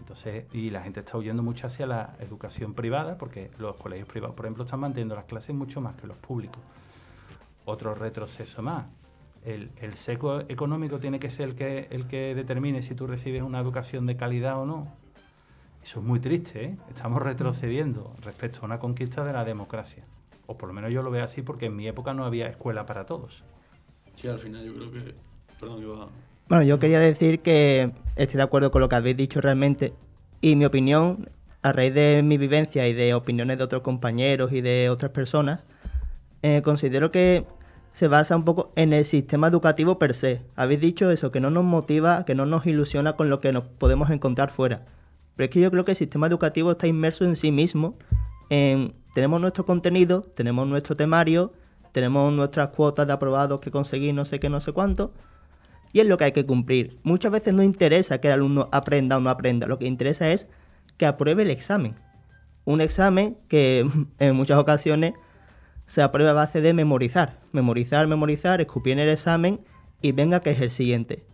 [0.00, 4.34] Entonces, y la gente está huyendo mucho hacia la educación privada, porque los colegios privados,
[4.34, 6.60] por ejemplo, están manteniendo las clases mucho más que los públicos.
[7.64, 8.86] Otro retroceso más.
[9.44, 13.42] El, el seco económico tiene que ser el que, el que determine si tú recibes
[13.42, 14.88] una educación de calidad o no.
[15.84, 16.76] Eso es muy triste, ¿eh?
[16.88, 20.02] Estamos retrocediendo respecto a una conquista de la democracia.
[20.46, 22.86] O por lo menos yo lo veo así porque en mi época no había escuela
[22.86, 23.44] para todos.
[24.14, 25.14] Sí, al final yo creo que...
[25.60, 26.08] Perdón, iba a...
[26.48, 29.92] Bueno, yo quería decir que estoy de acuerdo con lo que habéis dicho realmente.
[30.40, 31.28] Y mi opinión,
[31.60, 35.66] a raíz de mi vivencia y de opiniones de otros compañeros y de otras personas,
[36.40, 37.44] eh, considero que
[37.92, 40.40] se basa un poco en el sistema educativo per se.
[40.56, 43.64] Habéis dicho eso, que no nos motiva, que no nos ilusiona con lo que nos
[43.64, 44.86] podemos encontrar fuera.
[45.36, 47.96] Pero es que yo creo que el sistema educativo está inmerso en sí mismo.
[48.50, 51.52] En, tenemos nuestro contenido, tenemos nuestro temario,
[51.92, 55.12] tenemos nuestras cuotas de aprobados que conseguir, no sé qué, no sé cuánto.
[55.92, 56.98] Y es lo que hay que cumplir.
[57.04, 60.48] Muchas veces no interesa que el alumno aprenda o no aprenda, lo que interesa es
[60.96, 61.94] que apruebe el examen.
[62.64, 65.14] Un examen que en muchas ocasiones
[65.86, 67.40] se aprueba a base de memorizar.
[67.52, 69.60] Memorizar, memorizar, escupir en el examen
[70.02, 71.24] y venga que es el siguiente.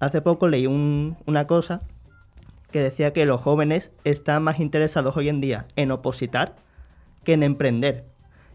[0.00, 1.82] Hace poco leí un- una cosa
[2.72, 6.56] que decía que los jóvenes están más interesados hoy en día en opositar
[7.22, 8.04] que en emprender.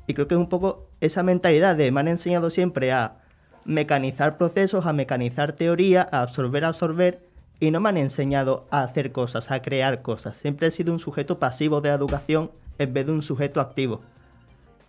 [0.07, 3.17] Y creo que es un poco esa mentalidad de me han enseñado siempre a
[3.63, 7.19] mecanizar procesos, a mecanizar teoría, a absorber, absorber,
[7.59, 10.37] y no me han enseñado a hacer cosas, a crear cosas.
[10.37, 14.01] Siempre he sido un sujeto pasivo de la educación en vez de un sujeto activo.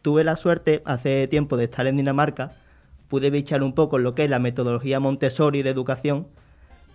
[0.03, 2.53] Tuve la suerte hace tiempo de estar en Dinamarca,
[3.09, 6.29] pude bichar un poco lo que es la metodología Montessori de educación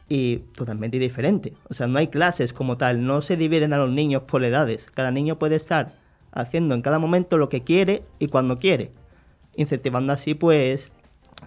[0.10, 1.54] y totalmente diferente.
[1.70, 4.88] O sea, no hay clases como tal, no se dividen a los niños por edades.
[4.94, 5.94] Cada niño puede estar
[6.32, 8.92] haciendo en cada momento lo que quiere y cuando quiere,
[9.56, 10.90] incentivando así pues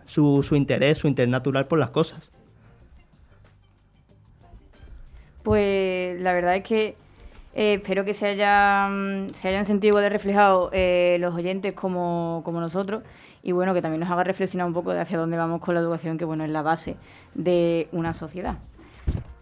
[0.06, 2.30] su, su interés, su interés natural por las cosas.
[5.42, 6.96] Pues la verdad es que
[7.54, 12.60] eh, espero que se, hayan, se hayan sentido de reflejados eh, los oyentes como, como
[12.60, 13.02] nosotros
[13.42, 15.80] y bueno, que también nos haga reflexionar un poco de hacia dónde vamos con la
[15.80, 16.96] educación, que bueno, es la base
[17.36, 18.58] de una sociedad.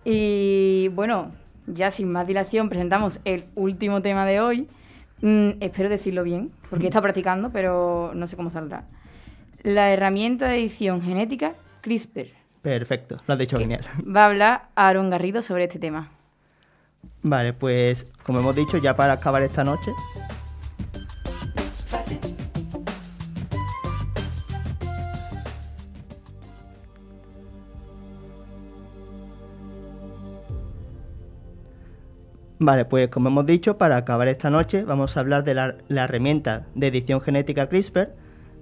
[0.04, 1.32] Y bueno,
[1.66, 4.68] ya sin más dilación presentamos el último tema de hoy.
[5.22, 8.84] Mm, espero decirlo bien, porque he estado practicando, pero no sé cómo saldrá.
[9.62, 12.28] La herramienta de edición genética CRISPR.
[12.60, 13.84] Perfecto, lo has dicho genial.
[14.04, 16.10] Va a hablar Aaron Garrido sobre este tema.
[17.22, 19.92] Vale, pues como hemos dicho, ya para acabar esta noche,
[32.64, 36.64] Vale, pues como hemos dicho, para acabar esta noche vamos a hablar de la, herramienta
[36.74, 38.14] de edición genética CRISPR,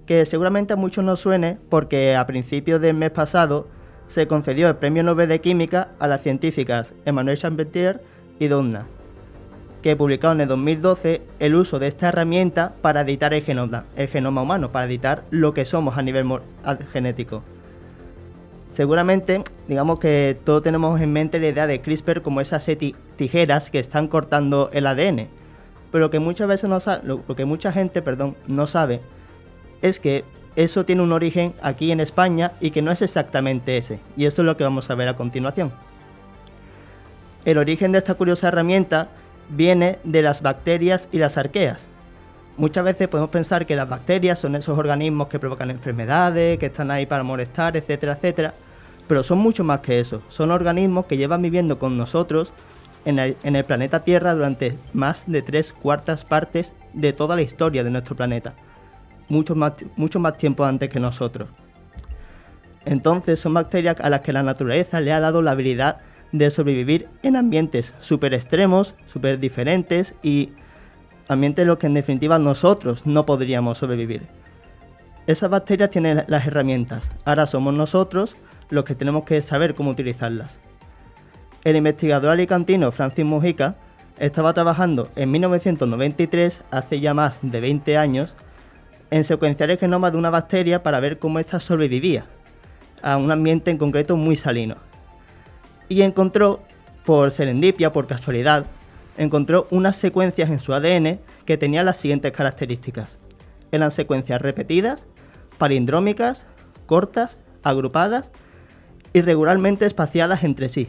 [0.07, 3.69] que seguramente a muchos nos suene porque a principios del mes pasado
[4.09, 8.03] se concedió el Premio Nobel de Química a las científicas Emmanuel Charpentier
[8.41, 8.87] y Donna,
[9.83, 14.43] que publicaron en 2012 el uso de esta herramienta para editar el genoma, el genoma
[14.43, 16.27] humano, para editar lo que somos a nivel
[16.93, 17.45] genético.
[18.73, 22.69] Seguramente, digamos que todos tenemos en mente la idea de CRISPR como esas
[23.17, 25.29] tijeras que están cortando el ADN.
[25.91, 29.01] Pero lo que muchas veces no lo, que mucha gente, perdón, no sabe
[29.83, 30.25] es que
[30.57, 34.01] eso tiene un origen aquí en España y que no es exactamente ese.
[34.17, 35.71] Y esto es lo que vamos a ver a continuación.
[37.45, 39.09] El origen de esta curiosa herramienta
[39.51, 41.89] viene de las bacterias y las arqueas.
[42.57, 46.91] Muchas veces podemos pensar que las bacterias son esos organismos que provocan enfermedades, que están
[46.91, 48.55] ahí para molestar, etcétera, etcétera.
[49.09, 50.23] Pero son mucho más que eso.
[50.29, 52.53] Son organismos que llevan viviendo con nosotros
[53.05, 57.91] en el, planeta Tierra durante más de tres cuartas partes de toda la historia de
[57.91, 58.55] nuestro planeta.
[59.29, 61.49] Mucho más, mucho más tiempo antes que nosotros.
[62.85, 65.99] Entonces son bacterias a las que la naturaleza le ha dado la habilidad
[66.33, 70.51] de sobrevivir en ambientes súper extremos, súper diferentes y
[71.29, 74.23] ambiente en los que en definitiva nosotros no podríamos sobrevivir.
[75.27, 78.35] Esas bacterias tienen las herramientas, ahora somos nosotros
[78.73, 80.59] los que tenemos que saber cómo utilizarlas.
[81.63, 83.77] El investigador alicantino Francis Mujica
[84.19, 88.35] estaba trabajando en 1993, hace ya más de 20 años,
[89.11, 92.25] en secuenciar el genoma de una bacteria para ver cómo ésta sobrevivía
[93.03, 94.77] a un ambiente en concreto muy salino.
[95.91, 96.63] Y encontró,
[97.05, 98.65] por serendipia, por casualidad,
[99.19, 103.19] encontró unas secuencias en su ADN que tenían las siguientes características.
[103.71, 105.07] Eran secuencias repetidas,
[105.59, 106.47] palindrómicas,
[106.87, 108.31] cortas, agrupadas
[109.13, 110.89] y regularmente espaciadas entre sí.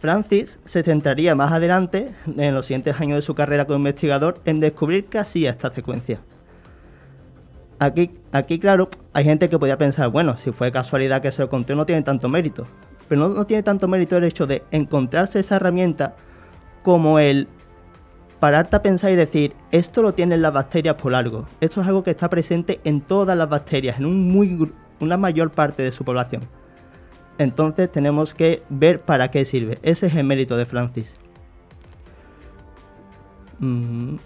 [0.00, 4.60] Francis se centraría más adelante, en los siguientes años de su carrera como investigador, en
[4.60, 6.20] descubrir qué hacía esta secuencia.
[7.78, 11.48] Aquí, aquí, claro, hay gente que podría pensar, bueno, si fue casualidad que se lo
[11.48, 12.66] conté, no tiene tanto mérito.
[13.08, 16.16] Pero no, no tiene tanto mérito el hecho de encontrarse esa herramienta
[16.82, 17.48] como el
[18.40, 21.48] pararte a pensar y decir, esto lo tienen las bacterias por algo.
[21.62, 24.70] Esto es algo que está presente en todas las bacterias, en un muy,
[25.00, 26.42] una mayor parte de su población.
[27.38, 29.78] Entonces tenemos que ver para qué sirve.
[29.82, 31.16] Ese es el mérito de Francis.
[33.58, 34.16] Mm.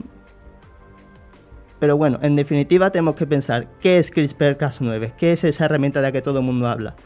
[1.79, 5.13] Pero bueno, en definitiva tenemos que pensar, ¿qué es CRISPR-Cas9?
[5.17, 6.97] ¿Qué es esa herramienta de la que todo el mundo habla?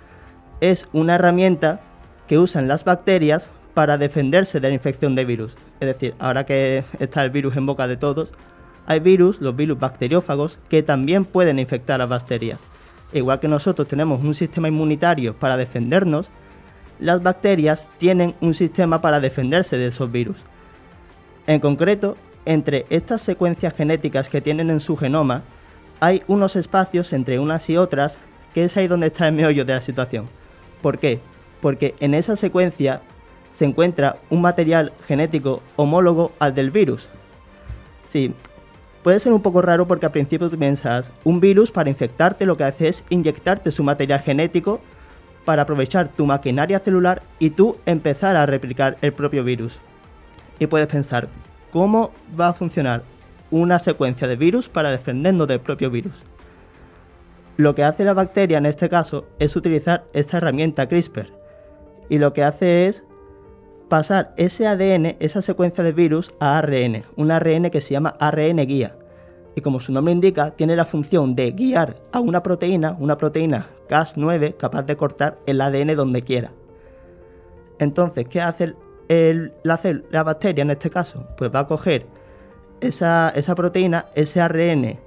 [0.61, 1.81] Es una herramienta
[2.27, 5.57] que usan las bacterias para defenderse de la infección de virus.
[5.81, 8.33] Es decir, ahora que está el virus en boca de todos,
[8.87, 12.61] hay virus, los virus bacteriófagos, que también pueden infectar a las bacterias.
[13.13, 16.31] Igual que nosotros tenemos un sistema inmunitario para defendernos,
[16.99, 20.37] las bacterias tienen un sistema para defenderse de esos virus.
[21.47, 25.43] En concreto, entre estas secuencias genéticas que tienen en su genoma,
[26.01, 28.19] hay unos espacios entre unas y otras
[28.55, 30.29] que es ahí donde está el meollo de la situación.
[30.81, 31.21] ¿Por qué?
[31.61, 33.01] Porque en esa secuencia
[33.53, 37.09] se encuentra un material genético homólogo al del virus.
[38.09, 38.35] Sí,
[39.03, 42.57] puede ser un poco raro porque al principio tú piensas, un virus para infectarte lo
[42.57, 44.81] que hace es inyectarte su material genético
[45.45, 49.79] para aprovechar tu maquinaria celular y tú empezar a replicar el propio virus.
[50.59, 51.29] Y puedes pensar,
[51.73, 53.03] ¿cómo va a funcionar
[53.51, 56.13] una secuencia de virus para defendernos del propio virus?
[57.57, 61.29] Lo que hace la bacteria en este caso es utilizar esta herramienta CRISPR.
[62.09, 63.05] Y lo que hace es
[63.89, 68.59] pasar ese ADN, esa secuencia de virus, a ARN, un ARN que se llama ARN
[68.67, 68.97] guía.
[69.55, 73.69] Y como su nombre indica, tiene la función de guiar a una proteína, una proteína
[73.89, 76.53] Cas9, capaz de cortar el ADN donde quiera.
[77.79, 78.75] Entonces, ¿qué hace
[79.63, 81.27] la, bacteria en este caso?
[81.37, 82.07] Pues va a coger
[82.81, 84.99] esa, esa proteína, ese ARN,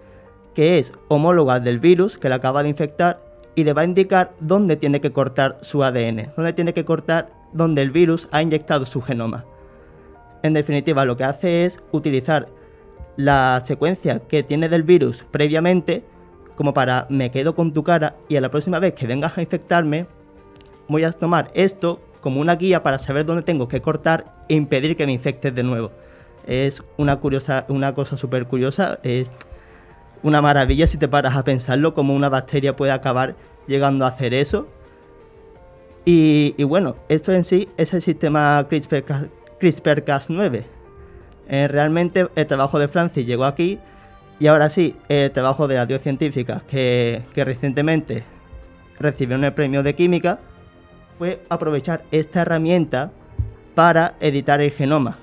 [0.54, 3.20] que es homóloga del virus que la acaba de infectar,
[3.56, 7.30] y le va a indicar dónde tiene que cortar su ADN, dónde tiene que cortar
[7.56, 9.45] donde el virus ha inyectado su genoma.
[10.43, 12.49] En definitiva, lo que hace es utilizar
[13.16, 16.03] la secuencia que tiene del virus previamente
[16.56, 19.41] como para me quedo con tu cara y a la próxima vez que vengas a
[19.41, 20.06] infectarme
[20.89, 24.97] voy a tomar esto como una guía para saber dónde tengo que cortar e impedir
[24.97, 25.91] que me infectes de nuevo.
[26.45, 29.32] Es una, curiosa, una cosa súper curiosa, es
[30.24, 33.36] una maravilla si te paras a pensarlo, cómo una bacteria puede acabar
[33.68, 34.68] llegando a hacer eso
[36.06, 40.64] Y, bueno, esto en sí es el sistema CRISPR-Cas9.
[41.47, 43.80] Eh, realmente el trabajo de Francis llegó aquí
[44.39, 48.24] y ahora sí, el trabajo de las científicas que, que recientemente
[48.99, 50.39] recibió el premio de química
[51.18, 53.12] fue aprovechar esta herramienta
[53.74, 55.18] para editar el genoma,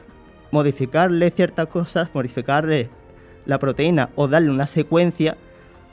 [0.50, 2.90] modificarle ciertas cosas, modificarle
[3.46, 5.36] la proteína o darle una secuencia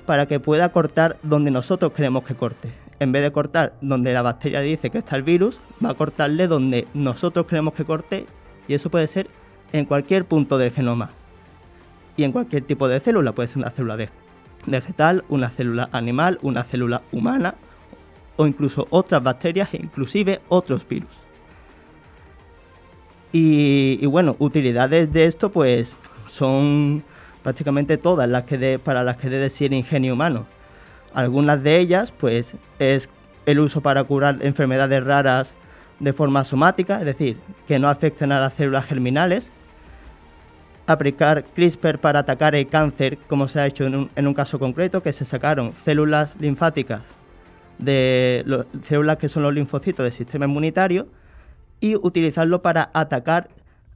[0.06, 2.89] para que pueda cortar donde nosotros queremos que corte.
[3.00, 6.48] En vez de cortar donde la bacteria dice que está el virus, va a cortarle
[6.48, 8.26] donde nosotros queremos que corte
[8.68, 9.30] y eso puede ser
[9.72, 11.12] en cualquier punto del genoma
[12.18, 13.32] y en cualquier tipo de célula.
[13.32, 13.98] Puede ser una célula
[14.66, 17.56] vegetal, una célula animal, una célula humana
[18.36, 21.10] o incluso otras bacterias e inclusive otros virus.
[23.32, 25.98] Y, bueno, utilidades de esto pues
[26.28, 27.04] son
[27.44, 30.46] prácticamente todas las que para las que debe decir ingenio humano.
[31.14, 33.10] Algunas de ellas pues es
[33.46, 35.54] el uso para curar enfermedades raras
[36.00, 37.38] de forma somática, es decir,
[37.68, 39.52] que no afecten a las células germinales,
[40.88, 45.12] aplicar CRISPR para atacar el cáncer, como se ha hecho en un, caso concreto, que
[45.12, 47.02] se sacaron células linfáticas
[47.78, 51.08] de células que son los linfocitos del sistema inmunitario
[51.80, 53.50] y utilizarlo para atacar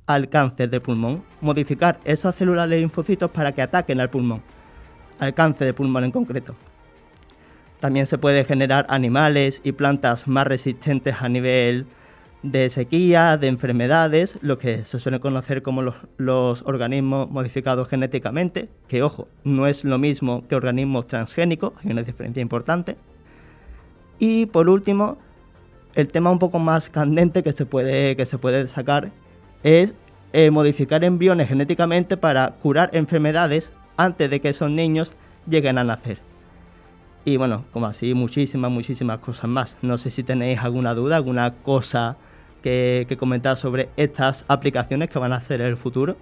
[0.06, 4.42] al cáncer de pulmón, modificar esas células de linfocitos para que ataquen al pulmón,
[5.20, 6.56] al cáncer de pulmón en concreto.
[7.84, 11.86] También se puede generar animales y plantas más resistentes a nivel
[12.42, 15.82] de sequía, de enfermedades, lo que se suele conocer como
[16.16, 22.04] los, organismos modificados genéticamente, que ojo, no es lo mismo que organismos transgénicos, hay una
[22.04, 22.96] diferencia importante.
[24.18, 25.18] Y por último,
[25.94, 29.12] el tema un poco más candente que se puede, que se puede sacar
[29.64, 29.94] es
[30.32, 35.14] eh, modificar embriones genéticamente para curar enfermedades antes de que esos niños
[35.50, 36.20] lleguen a nacer.
[37.26, 39.78] Y bueno, como así, muchísimas, muchísimas cosas más.
[39.82, 42.18] No sé si tenéis alguna duda, alguna cosa
[42.64, 46.16] que, comentar sobre estas aplicaciones que van a hacer en el futuro?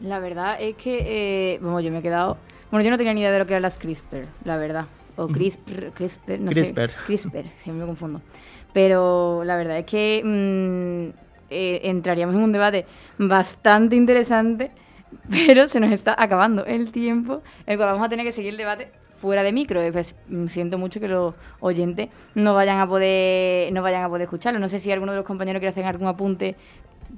[0.00, 2.36] La verdad es que, eh, bueno, yo me he quedado...
[2.70, 4.86] Bueno, yo no tenía ni idea de lo que eran las CRISPR, la verdad.
[5.16, 6.90] O CRISPR, CRISPR, no CRISPR.
[6.90, 6.96] sé.
[7.06, 8.20] CRISPR, si me confundo.
[8.72, 11.18] Pero la verdad es que mm,
[11.50, 14.70] eh, entraríamos en un debate bastante interesante,
[15.30, 18.58] pero se nos está acabando el tiempo, el cual vamos a tener que seguir el
[18.58, 19.80] debate fuera de micro.
[19.92, 24.22] Pues, mm, siento mucho que los oyentes no vayan a poder no vayan a poder
[24.22, 24.58] escucharlo.
[24.58, 26.56] No sé si alguno de los compañeros quiere hacer algún apunte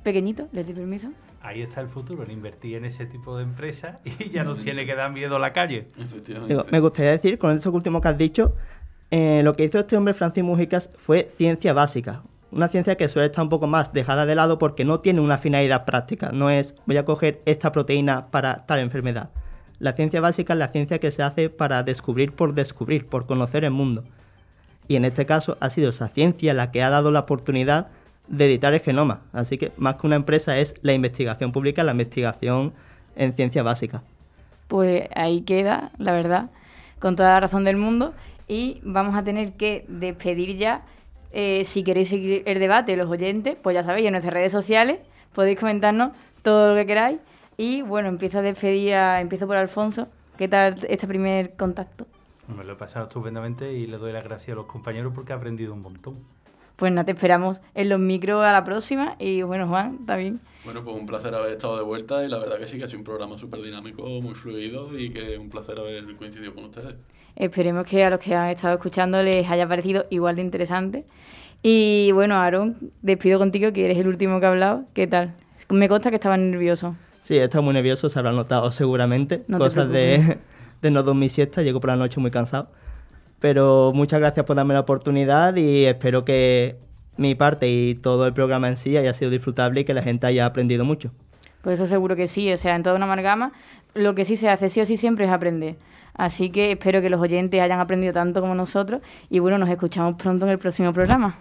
[0.03, 1.09] pequeñito, les doy permiso.
[1.43, 4.85] Ahí está el futuro, en invertir en ese tipo de empresas y ya nos tiene
[4.85, 5.89] que dar miedo a la calle.
[6.71, 8.55] me gustaría decir, con eso último que has dicho,
[9.11, 12.23] eh, lo que hizo este hombre, Francis Mujicas, fue ciencia básica.
[12.53, 15.39] Una ciencia que suele estar un poco más dejada de lado porque no tiene una
[15.39, 16.31] finalidad práctica.
[16.33, 19.31] No es voy a coger esta proteína para tal enfermedad
[19.81, 23.65] la ciencia básica es la ciencia que se hace para descubrir por descubrir, por conocer
[23.65, 24.05] el mundo.
[24.87, 27.89] Y en este caso ha sido esa ciencia la que ha dado la oportunidad
[28.29, 29.23] de editar el genoma.
[29.33, 32.73] Así que más que una empresa es la investigación pública, la investigación
[33.17, 34.03] en ciencia básica.
[34.69, 36.51] Pues ahí queda, la verdad,
[36.99, 38.13] con toda la razón del mundo.
[38.47, 40.83] Y vamos a tener que despedir ya.
[41.33, 44.99] Eh, si queréis seguir el debate, los oyentes, pues ya sabéis, en nuestras redes sociales
[45.33, 46.11] podéis comentarnos
[46.43, 47.19] todo lo que queráis.
[47.61, 50.09] Y bueno, empiezo a despedir, empiezo por Alfonso.
[50.39, 52.07] ¿Qué tal este primer contacto?
[52.49, 55.37] Me lo he pasado estupendamente y le doy las gracias a los compañeros porque he
[55.37, 56.17] aprendido un montón.
[56.77, 60.41] Pues nada, te esperamos en los micros a la próxima y bueno, Juan, también.
[60.65, 62.87] Bueno, pues un placer haber estado de vuelta y la verdad que sí que ha
[62.87, 66.95] sido un programa súper dinámico, muy fluido y que un placer haber coincidido con ustedes.
[67.37, 71.05] Esperemos que a los que han estado escuchando les haya parecido igual de interesante.
[71.63, 74.87] Y bueno, Aaron, despido contigo que eres el último que ha hablado.
[74.95, 75.35] ¿Qué tal?
[75.69, 76.97] Me consta que estabas nervioso.
[77.31, 79.45] Sí, estado muy nervioso, se habrán notado seguramente.
[79.57, 80.39] Cosas de,
[80.83, 82.67] de no dormir siesta, llego por la noche muy cansado.
[83.39, 86.79] Pero muchas gracias por darme la oportunidad y espero que
[87.19, 90.27] mi parte y todo el programa en sí haya sido disfrutable y que la gente
[90.27, 91.13] haya aprendido mucho.
[91.63, 93.53] Pues eso seguro que sí, o sea, en toda una amalgama
[93.95, 95.77] lo que sí se hace sí o sí siempre es aprender.
[96.15, 100.17] Así que espero que los oyentes hayan aprendido tanto como nosotros y bueno, nos escuchamos
[100.17, 101.39] pronto en el próximo programa.